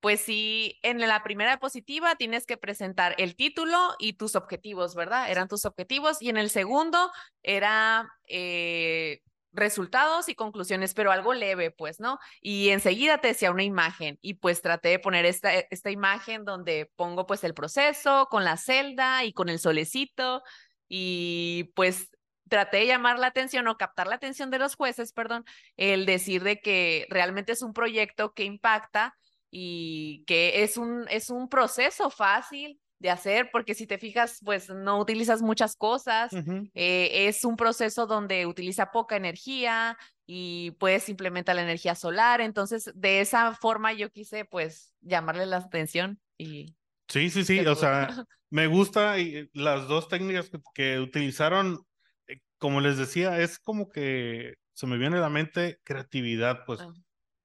pues 0.00 0.20
sí, 0.20 0.78
en 0.82 1.00
la 1.00 1.22
primera 1.22 1.50
diapositiva 1.50 2.16
tienes 2.16 2.46
que 2.46 2.56
presentar 2.56 3.14
el 3.18 3.34
título 3.34 3.76
y 3.98 4.12
tus 4.12 4.36
objetivos, 4.36 4.94
¿verdad? 4.94 5.30
Eran 5.30 5.48
tus 5.48 5.64
objetivos. 5.64 6.20
Y 6.22 6.28
en 6.28 6.36
el 6.36 6.50
segundo 6.50 7.10
era 7.42 8.08
eh, 8.28 9.22
resultados 9.56 10.28
y 10.28 10.34
conclusiones, 10.34 10.94
pero 10.94 11.10
algo 11.10 11.34
leve, 11.34 11.70
pues, 11.70 11.98
¿no? 11.98 12.18
Y 12.40 12.68
enseguida 12.68 13.18
te 13.18 13.28
decía 13.28 13.50
una 13.50 13.64
imagen 13.64 14.18
y 14.20 14.34
pues 14.34 14.62
traté 14.62 14.90
de 14.90 14.98
poner 14.98 15.24
esta, 15.26 15.52
esta 15.52 15.90
imagen 15.90 16.44
donde 16.44 16.92
pongo 16.94 17.26
pues 17.26 17.42
el 17.42 17.54
proceso 17.54 18.28
con 18.30 18.44
la 18.44 18.56
celda 18.56 19.24
y 19.24 19.32
con 19.32 19.48
el 19.48 19.58
solecito 19.58 20.42
y 20.88 21.72
pues 21.74 22.10
traté 22.48 22.78
de 22.78 22.86
llamar 22.86 23.18
la 23.18 23.28
atención 23.28 23.66
o 23.66 23.76
captar 23.76 24.06
la 24.06 24.16
atención 24.16 24.50
de 24.50 24.58
los 24.58 24.76
jueces, 24.76 25.12
perdón, 25.12 25.44
el 25.76 26.06
decir 26.06 26.44
de 26.44 26.60
que 26.60 27.06
realmente 27.10 27.52
es 27.52 27.62
un 27.62 27.72
proyecto 27.72 28.34
que 28.34 28.44
impacta 28.44 29.16
y 29.50 30.24
que 30.26 30.62
es 30.62 30.76
un, 30.76 31.06
es 31.08 31.30
un 31.30 31.48
proceso 31.48 32.10
fácil 32.10 32.80
de 32.98 33.10
hacer, 33.10 33.50
porque 33.52 33.74
si 33.74 33.86
te 33.86 33.98
fijas, 33.98 34.40
pues 34.44 34.70
no 34.70 34.98
utilizas 34.98 35.42
muchas 35.42 35.76
cosas, 35.76 36.32
eh, 36.74 37.28
es 37.28 37.44
un 37.44 37.56
proceso 37.56 38.06
donde 38.06 38.46
utiliza 38.46 38.90
poca 38.90 39.16
energía 39.16 39.98
y 40.26 40.72
puedes 40.72 41.08
implementar 41.08 41.56
la 41.56 41.62
energía 41.62 41.94
solar, 41.94 42.40
entonces 42.40 42.90
de 42.94 43.20
esa 43.20 43.54
forma 43.54 43.92
yo 43.92 44.10
quise 44.10 44.44
pues 44.44 44.94
llamarle 45.00 45.46
la 45.46 45.58
atención 45.58 46.20
y 46.38 46.74
Sí, 47.08 47.30
sí, 47.30 47.44
sí, 47.44 47.60
o 47.60 47.76
sea, 47.76 48.08
me 48.50 48.66
gusta 48.66 49.18
y 49.20 49.48
las 49.52 49.86
dos 49.86 50.08
técnicas 50.08 50.50
que, 50.50 50.58
que 50.74 50.98
utilizaron, 50.98 51.86
eh, 52.26 52.40
como 52.58 52.80
les 52.80 52.98
decía, 52.98 53.40
es 53.40 53.58
como 53.60 53.88
que 53.88 54.54
se 54.74 54.86
me 54.86 54.98
viene 54.98 55.18
a 55.18 55.20
la 55.20 55.30
mente 55.30 55.78
creatividad, 55.84 56.64
pues 56.66 56.80
Ah. 56.80 56.92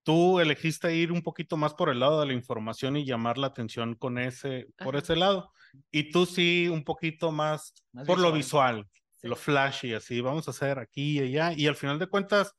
Tú 0.04 0.40
elegiste 0.40 0.96
ir 0.96 1.12
un 1.12 1.22
poquito 1.22 1.58
más 1.58 1.74
por 1.74 1.90
el 1.90 2.00
lado 2.00 2.20
de 2.20 2.28
la 2.28 2.34
información 2.34 2.98
y 2.98 3.06
llamar 3.06 3.38
la 3.38 3.48
atención 3.48 3.96
con 3.96 4.18
ese, 4.18 4.68
por 4.84 4.96
ese 4.96 5.16
lado, 5.16 5.52
y 5.92 6.12
tú 6.12 6.26
sí 6.26 6.68
un 6.70 6.84
poquito 6.84 7.32
más, 7.32 7.74
Más 7.94 8.06
por 8.08 8.20
lo 8.20 8.32
visual. 8.32 8.78
visual, 8.84 8.88
Sí. 9.22 9.28
lo 9.28 9.36
flashy, 9.36 9.94
así, 9.94 10.20
vamos 10.22 10.48
a 10.48 10.52
hacer 10.52 10.80
aquí 10.80 11.20
y 11.20 11.20
allá, 11.20 11.54
y 11.56 11.68
al 11.68 11.76
final 11.76 12.00
de 12.00 12.08
cuentas, 12.08 12.54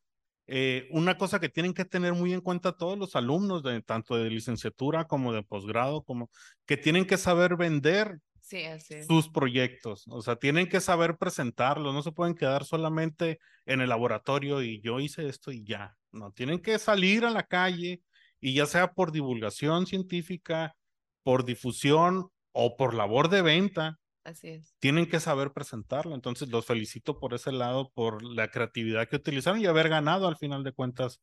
eh, 0.47 0.87
una 0.91 1.17
cosa 1.19 1.41
que 1.41 1.49
tienen 1.49 1.75
que 1.75 1.85
tener 1.85 2.13
muy 2.15 2.33
en 2.33 2.41
cuenta 2.41 2.73
todos 2.77 2.97
los 2.99 3.17
alumnos, 3.17 3.63
de, 3.63 3.81
tanto 3.83 4.17
de 4.17 4.31
licenciatura 4.31 5.07
como 5.07 5.33
de 5.33 5.43
posgrado, 5.43 6.03
como 6.05 6.31
que 6.67 6.77
tienen 6.77 7.05
que 7.07 7.17
saber 7.17 7.57
vender 7.57 8.19
Sí, 8.45 8.65
así 8.65 8.95
es. 8.95 9.07
sus 9.07 9.29
proyectos, 9.31 10.05
o 10.09 10.21
sea, 10.21 10.37
tienen 10.37 10.69
que 10.69 10.81
saber 10.81 11.17
presentarlos, 11.17 11.95
no 11.95 12.03
se 12.03 12.13
pueden 12.13 12.35
quedar 12.35 12.65
solamente 12.65 13.39
en 13.67 13.81
el 13.81 13.89
laboratorio 13.89 14.61
y 14.63 14.81
yo 14.83 15.01
hice 15.01 15.29
esto 15.29 15.53
y 15.53 15.65
ya, 15.65 15.97
no, 16.11 16.33
tienen 16.33 16.59
que 16.61 16.79
salir 16.79 17.25
a 17.25 17.31
la 17.31 17.45
calle 17.45 18.03
y 18.41 18.53
ya 18.55 18.67
sea 18.67 18.93
por 18.93 19.13
divulgación 19.13 19.87
científica, 19.87 20.75
por 21.23 21.45
difusión 21.45 22.29
o 22.53 22.77
por 22.77 22.93
labor 22.95 23.29
de 23.31 23.41
venta, 23.43 23.99
Así 24.25 24.49
es. 24.49 24.75
tienen 24.81 25.07
que 25.07 25.21
saber 25.21 25.53
presentarlo. 25.53 26.15
Entonces, 26.15 26.49
los 26.49 26.67
felicito 26.67 27.19
por 27.21 27.35
ese 27.35 27.53
lado, 27.53 27.91
por 27.95 28.23
la 28.25 28.49
creatividad 28.49 29.09
que 29.09 29.17
utilizaron 29.17 29.61
y 29.61 29.67
haber 29.67 29.89
ganado 29.89 30.27
al 30.29 30.37
final 30.37 30.65
de 30.65 30.73
cuentas 30.73 31.21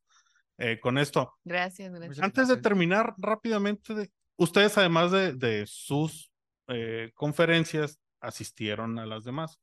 eh, 0.58 0.80
con 0.80 0.96
esto. 0.98 1.34
Gracias, 1.44 1.92
gracias. 1.92 2.18
Antes 2.20 2.48
de 2.48 2.56
terminar 2.56 3.14
rápidamente, 3.18 3.94
de- 3.94 4.10
ustedes 4.36 4.76
además 4.78 5.12
de, 5.12 5.34
de 5.34 5.66
sus 5.66 6.29
eh, 6.70 7.10
conferencias 7.14 7.98
asistieron 8.20 8.98
a 8.98 9.06
las 9.06 9.24
demás. 9.24 9.60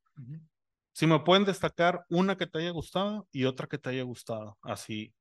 Si 0.93 1.05
me 1.05 1.19
pueden 1.19 1.45
destacar 1.45 2.05
una 2.09 2.37
que 2.37 2.47
te 2.47 2.59
haya 2.59 2.71
gustado 2.71 3.27
y 3.31 3.45
otra 3.45 3.67
que 3.67 3.77
te 3.77 3.89
haya 3.89 4.03
gustado, 4.03 4.57
así 4.61 5.13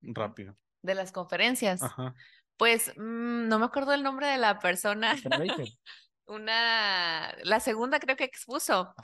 rápido. 0.00 0.56
De 0.82 0.94
las 0.94 1.12
conferencias. 1.12 1.82
Ajá. 1.82 2.14
Pues 2.56 2.92
mm, 2.96 3.48
no 3.48 3.58
me 3.58 3.66
acuerdo 3.66 3.92
el 3.92 4.02
nombre 4.02 4.28
de 4.28 4.38
la 4.38 4.58
persona. 4.58 5.14
Una, 6.26 7.34
la 7.44 7.60
segunda 7.60 8.00
creo 8.00 8.16
que 8.16 8.24
expuso. 8.24 8.94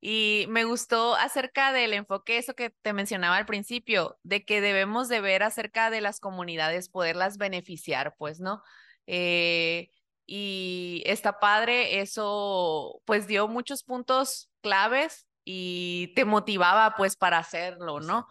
Y 0.00 0.46
me 0.48 0.64
gustó 0.64 1.14
acerca 1.14 1.72
del 1.72 1.94
enfoque, 1.94 2.36
eso 2.36 2.54
que 2.54 2.70
te 2.70 2.92
mencionaba 2.92 3.36
al 3.36 3.46
principio, 3.46 4.18
de 4.22 4.44
que 4.44 4.60
debemos 4.60 5.08
de 5.08 5.20
ver 5.20 5.42
acerca 5.42 5.90
de 5.90 6.00
las 6.00 6.20
comunidades, 6.20 6.88
poderlas 6.88 7.38
beneficiar, 7.38 8.14
pues, 8.18 8.38
¿no? 8.40 8.62
Eh, 9.06 9.90
y 10.26 11.02
está 11.06 11.38
padre, 11.38 12.00
eso 12.00 13.00
pues 13.04 13.26
dio 13.26 13.48
muchos 13.48 13.82
puntos 13.84 14.50
claves 14.62 15.26
y 15.44 16.12
te 16.14 16.24
motivaba 16.24 16.94
pues 16.96 17.16
para 17.16 17.38
hacerlo, 17.38 18.00
¿no? 18.00 18.26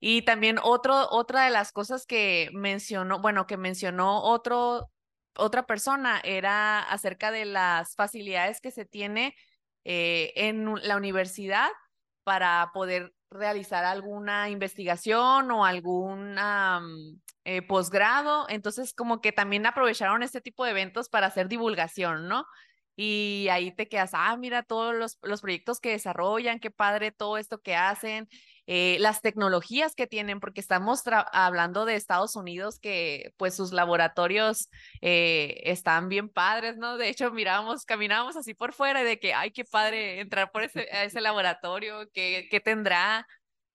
Y 0.00 0.22
también 0.22 0.58
otro, 0.62 1.08
otra 1.10 1.44
de 1.44 1.50
las 1.50 1.72
cosas 1.72 2.06
que 2.06 2.50
mencionó, 2.52 3.20
bueno, 3.20 3.46
que 3.46 3.56
mencionó 3.56 4.22
otro, 4.22 4.90
otra 5.36 5.66
persona 5.66 6.20
era 6.24 6.80
acerca 6.80 7.30
de 7.30 7.44
las 7.44 7.94
facilidades 7.94 8.60
que 8.60 8.70
se 8.70 8.84
tiene 8.84 9.34
eh, 9.84 10.32
en 10.36 10.74
la 10.82 10.96
universidad 10.96 11.68
para 12.24 12.70
poder 12.72 13.12
realizar 13.30 13.84
alguna 13.84 14.48
investigación 14.50 15.50
o 15.50 15.64
algún 15.64 16.34
mm, 16.34 17.20
eh, 17.44 17.62
posgrado. 17.62 18.46
Entonces, 18.48 18.94
como 18.94 19.20
que 19.20 19.32
también 19.32 19.66
aprovecharon 19.66 20.22
este 20.22 20.40
tipo 20.40 20.64
de 20.64 20.70
eventos 20.72 21.08
para 21.08 21.26
hacer 21.28 21.48
divulgación, 21.48 22.28
¿no? 22.28 22.46
y 23.00 23.46
ahí 23.52 23.70
te 23.70 23.88
quedas, 23.88 24.10
ah, 24.12 24.36
mira 24.36 24.64
todos 24.64 24.92
los, 24.92 25.18
los 25.22 25.40
proyectos 25.40 25.78
que 25.78 25.90
desarrollan, 25.90 26.58
qué 26.58 26.72
padre 26.72 27.12
todo 27.12 27.38
esto 27.38 27.62
que 27.62 27.76
hacen, 27.76 28.28
eh, 28.70 28.98
las 29.00 29.22
tecnologías 29.22 29.94
que 29.94 30.06
tienen, 30.06 30.40
porque 30.40 30.60
estamos 30.60 31.02
hablando 31.32 31.86
de 31.86 31.96
Estados 31.96 32.36
Unidos 32.36 32.78
que 32.78 33.32
pues 33.38 33.54
sus 33.54 33.72
laboratorios 33.72 34.68
eh, 35.00 35.62
están 35.64 36.10
bien 36.10 36.28
padres, 36.28 36.76
¿no? 36.76 36.98
De 36.98 37.08
hecho, 37.08 37.30
mirábamos, 37.30 37.86
caminábamos 37.86 38.36
así 38.36 38.52
por 38.52 38.74
fuera 38.74 39.04
de 39.04 39.18
que, 39.18 39.32
ay, 39.32 39.52
qué 39.52 39.64
padre 39.64 40.20
entrar 40.20 40.52
por 40.52 40.64
ese, 40.64 40.80
a 40.92 41.04
ese 41.04 41.22
laboratorio, 41.22 42.10
¿qué, 42.12 42.46
qué 42.50 42.60
tendrá? 42.60 43.26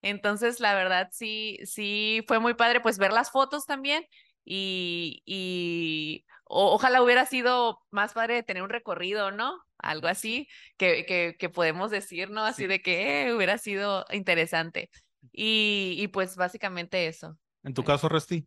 Entonces, 0.04 0.60
la 0.60 0.76
verdad, 0.76 1.10
sí, 1.12 1.58
sí, 1.64 2.24
fue 2.28 2.38
muy 2.38 2.54
padre 2.54 2.80
pues 2.80 3.00
ver 3.00 3.14
las 3.14 3.32
fotos 3.32 3.66
también 3.66 4.06
y, 4.46 5.24
y 5.26 6.24
ojalá 6.54 7.02
hubiera 7.02 7.26
sido 7.26 7.80
más 7.92 8.14
padre 8.14 8.44
tener 8.44 8.64
un 8.64 8.70
recorrido, 8.70 9.32
¿no? 9.32 9.62
Algo 9.78 10.08
así 10.08 10.48
que, 10.78 11.06
que, 11.06 11.36
que 11.38 11.50
podemos 11.50 11.92
decir, 11.92 12.30
¿no? 12.30 12.46
Así 12.46 12.68
de 12.68 12.82
que 12.82 13.28
eh, 13.28 13.34
hubiera 13.34 13.58
sido 13.58 14.06
interesante. 14.12 14.90
Y, 15.32 15.96
y, 15.98 16.08
pues 16.10 16.36
básicamente 16.36 17.08
eso. 17.08 17.38
En 17.64 17.74
tu 17.74 17.84
caso, 17.84 18.10
Resti. 18.10 18.46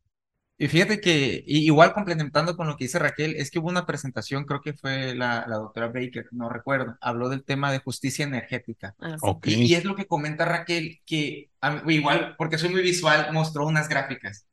Y 0.58 0.68
fíjate 0.68 1.00
que, 1.00 1.42
igual 1.46 1.92
complementando 1.92 2.56
con 2.56 2.66
lo 2.66 2.76
que 2.76 2.84
dice 2.84 2.98
Raquel, 2.98 3.36
es 3.36 3.50
que 3.50 3.58
hubo 3.58 3.68
una 3.68 3.84
presentación, 3.84 4.44
creo 4.44 4.62
que 4.62 4.72
fue 4.72 5.14
la, 5.14 5.44
la 5.46 5.56
doctora 5.56 5.88
Baker, 5.88 6.28
no 6.30 6.48
recuerdo, 6.48 6.96
habló 7.02 7.28
del 7.28 7.44
tema 7.44 7.70
de 7.70 7.80
justicia 7.80 8.24
energética. 8.24 8.94
Ah, 8.98 9.16
y, 9.44 9.74
es 9.74 9.84
lo 9.84 9.94
que 9.94 10.06
comenta 10.06 10.46
Raquel, 10.46 11.00
que 11.04 11.50
igual, 11.88 12.36
porque 12.38 12.56
soy 12.56 12.70
muy 12.70 12.80
visual, 12.80 13.28
mostró 13.32 13.66
unas 13.66 13.88
gráficas 13.88 14.46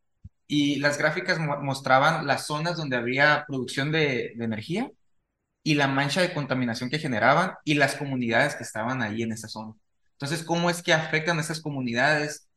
y 0.47 0.77
las 0.79 0.97
gráficas 0.97 1.39
mostraban 1.39 2.27
las 2.27 2.47
zonas 2.47 2.77
donde 2.77 2.97
había 2.97 3.45
producción 3.47 3.91
de, 3.91 4.33
energía 4.39 4.91
y 5.63 5.75
la 5.75 5.87
mancha 5.87 6.21
de 6.21 6.33
contaminación 6.33 6.89
que 6.89 6.99
generaban 6.99 7.53
y 7.65 7.75
las 7.75 7.95
comunidades 7.95 8.55
que 8.55 8.63
estaban 8.63 9.01
ahí 9.01 9.23
en 9.23 9.31
esa 9.31 9.47
zona. 9.47 9.73
Entonces, 10.13 10.43
¿cómo 10.43 10.69
es 10.69 10.83
que 10.83 10.93
afectan 10.93 11.37
a 11.37 11.41
esas 11.41 11.61
comunidades 11.61 12.47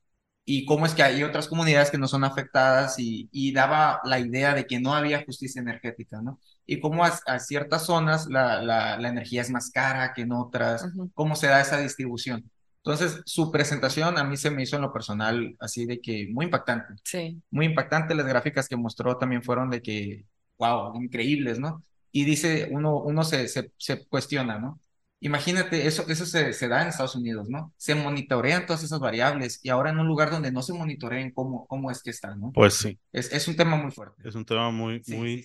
y 0.44 0.64
cómo 0.66 0.86
es 0.86 0.94
que 0.94 1.02
hay 1.02 1.22
otras 1.24 1.48
comunidades 1.48 1.90
que 1.90 1.98
no 1.98 2.08
son 2.08 2.24
afectadas 2.24 2.96
y, 2.98 3.52
daba 3.52 4.00
la 4.04 4.20
idea 4.20 4.54
de 4.54 4.66
que 4.66 4.80
no 4.80 4.94
había 4.94 5.24
justicia 5.24 5.60
energética, 5.60 6.22
¿no? 6.22 6.40
Y 6.66 6.80
cómo 6.80 7.04
a, 7.04 7.38
ciertas 7.40 7.86
zonas 7.86 8.26
la, 8.28 8.62
la, 8.62 9.08
energía 9.08 9.42
es 9.42 9.50
más 9.50 9.70
cara 9.70 10.12
que 10.14 10.22
en 10.22 10.32
otras, 10.32 10.86
cómo 11.14 11.36
se 11.36 11.48
da 11.48 11.60
esa 11.60 11.78
distribución. 11.80 12.50
Entonces, 12.86 13.20
su 13.26 13.50
presentación 13.50 14.16
a 14.16 14.22
mí 14.22 14.36
se 14.36 14.48
me 14.48 14.62
hizo 14.62 14.76
en 14.76 14.82
lo 14.82 14.92
personal 14.92 15.56
así 15.58 15.86
de 15.86 16.00
que 16.00 16.28
muy 16.30 16.44
impactante. 16.44 16.94
Sí. 17.02 17.42
Muy 17.50 17.66
impactante. 17.66 18.14
Las 18.14 18.26
gráficas 18.26 18.68
que 18.68 18.76
mostró 18.76 19.18
también 19.18 19.42
fueron 19.42 19.70
de 19.70 19.82
que, 19.82 20.24
wow, 20.56 20.94
increíbles, 21.02 21.58
¿no? 21.58 21.82
Y 22.12 22.24
dice, 22.24 22.68
uno, 22.70 22.98
uno 22.98 23.24
se, 23.24 23.48
se, 23.48 23.72
se 23.76 24.06
cuestiona, 24.06 24.60
¿no? 24.60 24.78
Imagínate, 25.18 25.88
eso, 25.88 26.04
eso 26.08 26.26
se, 26.26 26.52
se, 26.52 26.68
da 26.68 26.82
en 26.82 26.88
Estados 26.88 27.16
Unidos, 27.16 27.48
¿no? 27.48 27.72
Se 27.76 27.96
monitorean 27.96 28.66
todas 28.66 28.84
esas 28.84 29.00
variables 29.00 29.58
y 29.64 29.70
ahora 29.70 29.90
en 29.90 29.98
un 29.98 30.06
lugar 30.06 30.30
donde 30.30 30.52
no 30.52 30.62
se 30.62 30.72
monitoreen 30.72 31.32
cómo, 31.32 31.66
cómo 31.66 31.90
es 31.90 32.04
que 32.04 32.10
están, 32.10 32.38
¿no? 32.38 32.52
Pues 32.52 32.74
sí. 32.74 33.00
Es, 33.10 33.32
es 33.32 33.48
un 33.48 33.56
tema 33.56 33.76
muy 33.76 33.90
fuerte. 33.90 34.22
Es 34.24 34.36
un 34.36 34.44
tema 34.44 34.70
muy, 34.70 35.02
muy, 35.08 35.44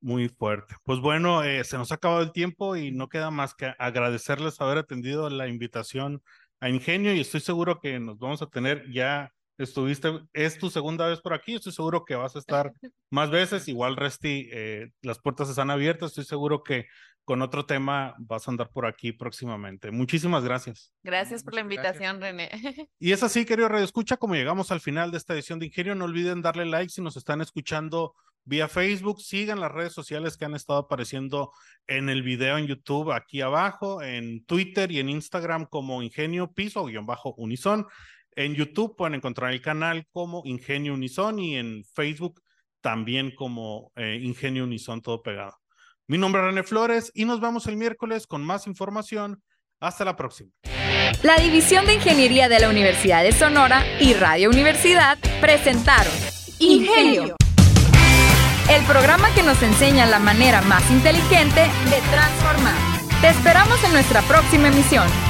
muy 0.00 0.28
fuerte. 0.28 0.76
Pues 0.84 1.00
bueno, 1.00 1.42
eh, 1.42 1.64
se 1.64 1.76
nos 1.76 1.90
ha 1.90 1.96
acabado 1.96 2.22
el 2.22 2.30
tiempo 2.30 2.76
y 2.76 2.92
no 2.92 3.08
queda 3.08 3.32
más 3.32 3.54
que 3.54 3.74
agradecerles 3.80 4.60
haber 4.60 4.78
atendido 4.78 5.28
la 5.28 5.48
invitación 5.48 6.22
a 6.60 6.68
Ingenio 6.68 7.14
y 7.14 7.20
estoy 7.20 7.40
seguro 7.40 7.80
que 7.80 7.98
nos 8.00 8.18
vamos 8.18 8.42
a 8.42 8.46
tener 8.46 8.90
ya. 8.92 9.32
Estuviste, 9.58 10.20
es 10.34 10.56
tu 10.56 10.70
segunda 10.70 11.08
vez 11.08 11.20
por 11.20 11.34
aquí, 11.34 11.56
estoy 11.56 11.72
seguro 11.72 12.04
que 12.04 12.14
vas 12.14 12.36
a 12.36 12.38
estar 12.38 12.72
más 13.10 13.30
veces. 13.30 13.66
Igual, 13.66 13.96
Resti, 13.96 14.48
eh, 14.52 14.90
las 15.02 15.18
puertas 15.18 15.50
están 15.50 15.70
abiertas. 15.70 16.10
Estoy 16.10 16.24
seguro 16.24 16.62
que 16.62 16.86
con 17.24 17.42
otro 17.42 17.66
tema 17.66 18.14
vas 18.18 18.46
a 18.46 18.52
andar 18.52 18.70
por 18.70 18.86
aquí 18.86 19.12
próximamente. 19.12 19.90
Muchísimas 19.90 20.44
gracias. 20.44 20.94
Gracias 21.02 21.42
por 21.42 21.54
la 21.54 21.60
invitación, 21.60 22.20
René. 22.20 22.48
Y 23.00 23.12
es 23.12 23.22
así, 23.22 23.44
querido 23.44 23.68
Radio 23.68 23.84
Escucha, 23.84 24.16
como 24.16 24.34
llegamos 24.34 24.70
al 24.70 24.80
final 24.80 25.10
de 25.10 25.18
esta 25.18 25.34
edición 25.34 25.58
de 25.58 25.66
Ingenio, 25.66 25.94
no 25.94 26.06
olviden 26.06 26.40
darle 26.40 26.64
like 26.64 26.90
si 26.90 27.02
nos 27.02 27.16
están 27.16 27.40
escuchando 27.40 28.14
vía 28.48 28.66
Facebook. 28.66 29.20
Sigan 29.20 29.60
las 29.60 29.70
redes 29.70 29.92
sociales 29.92 30.36
que 30.36 30.46
han 30.46 30.54
estado 30.54 30.80
apareciendo 30.80 31.52
en 31.86 32.08
el 32.08 32.22
video 32.22 32.58
en 32.58 32.66
YouTube 32.66 33.12
aquí 33.12 33.40
abajo, 33.42 34.02
en 34.02 34.44
Twitter 34.46 34.90
y 34.90 34.98
en 34.98 35.10
Instagram 35.10 35.66
como 35.66 36.02
Ingenio 36.02 36.52
Piso-Unison. 36.52 37.86
En 38.34 38.54
YouTube 38.54 38.96
pueden 38.96 39.14
encontrar 39.14 39.52
el 39.52 39.60
canal 39.60 40.06
como 40.10 40.42
Ingenio 40.44 40.94
Unison 40.94 41.38
y 41.38 41.56
en 41.56 41.84
Facebook 41.84 42.40
también 42.80 43.34
como 43.34 43.92
eh, 43.96 44.18
Ingenio 44.22 44.64
Unison, 44.64 45.02
todo 45.02 45.22
pegado. 45.22 45.56
Mi 46.06 46.16
nombre 46.16 46.40
es 46.40 46.46
René 46.46 46.62
Flores 46.62 47.12
y 47.14 47.24
nos 47.26 47.40
vemos 47.40 47.66
el 47.66 47.76
miércoles 47.76 48.26
con 48.26 48.42
más 48.42 48.66
información. 48.66 49.42
Hasta 49.80 50.04
la 50.04 50.16
próxima. 50.16 50.50
La 51.22 51.36
División 51.36 51.86
de 51.86 51.94
Ingeniería 51.94 52.48
de 52.48 52.58
la 52.58 52.68
Universidad 52.68 53.22
de 53.22 53.30
Sonora 53.32 53.84
y 54.00 54.14
Radio 54.14 54.50
Universidad 54.50 55.18
presentaron 55.40 56.12
Ingenio 56.58 57.36
el 58.70 58.82
programa 58.84 59.32
que 59.34 59.42
nos 59.42 59.62
enseña 59.62 60.06
la 60.06 60.18
manera 60.18 60.60
más 60.62 60.88
inteligente 60.90 61.60
de 61.60 62.00
transformar. 62.10 62.76
Te 63.20 63.28
esperamos 63.28 63.82
en 63.84 63.92
nuestra 63.92 64.22
próxima 64.22 64.68
emisión. 64.68 65.27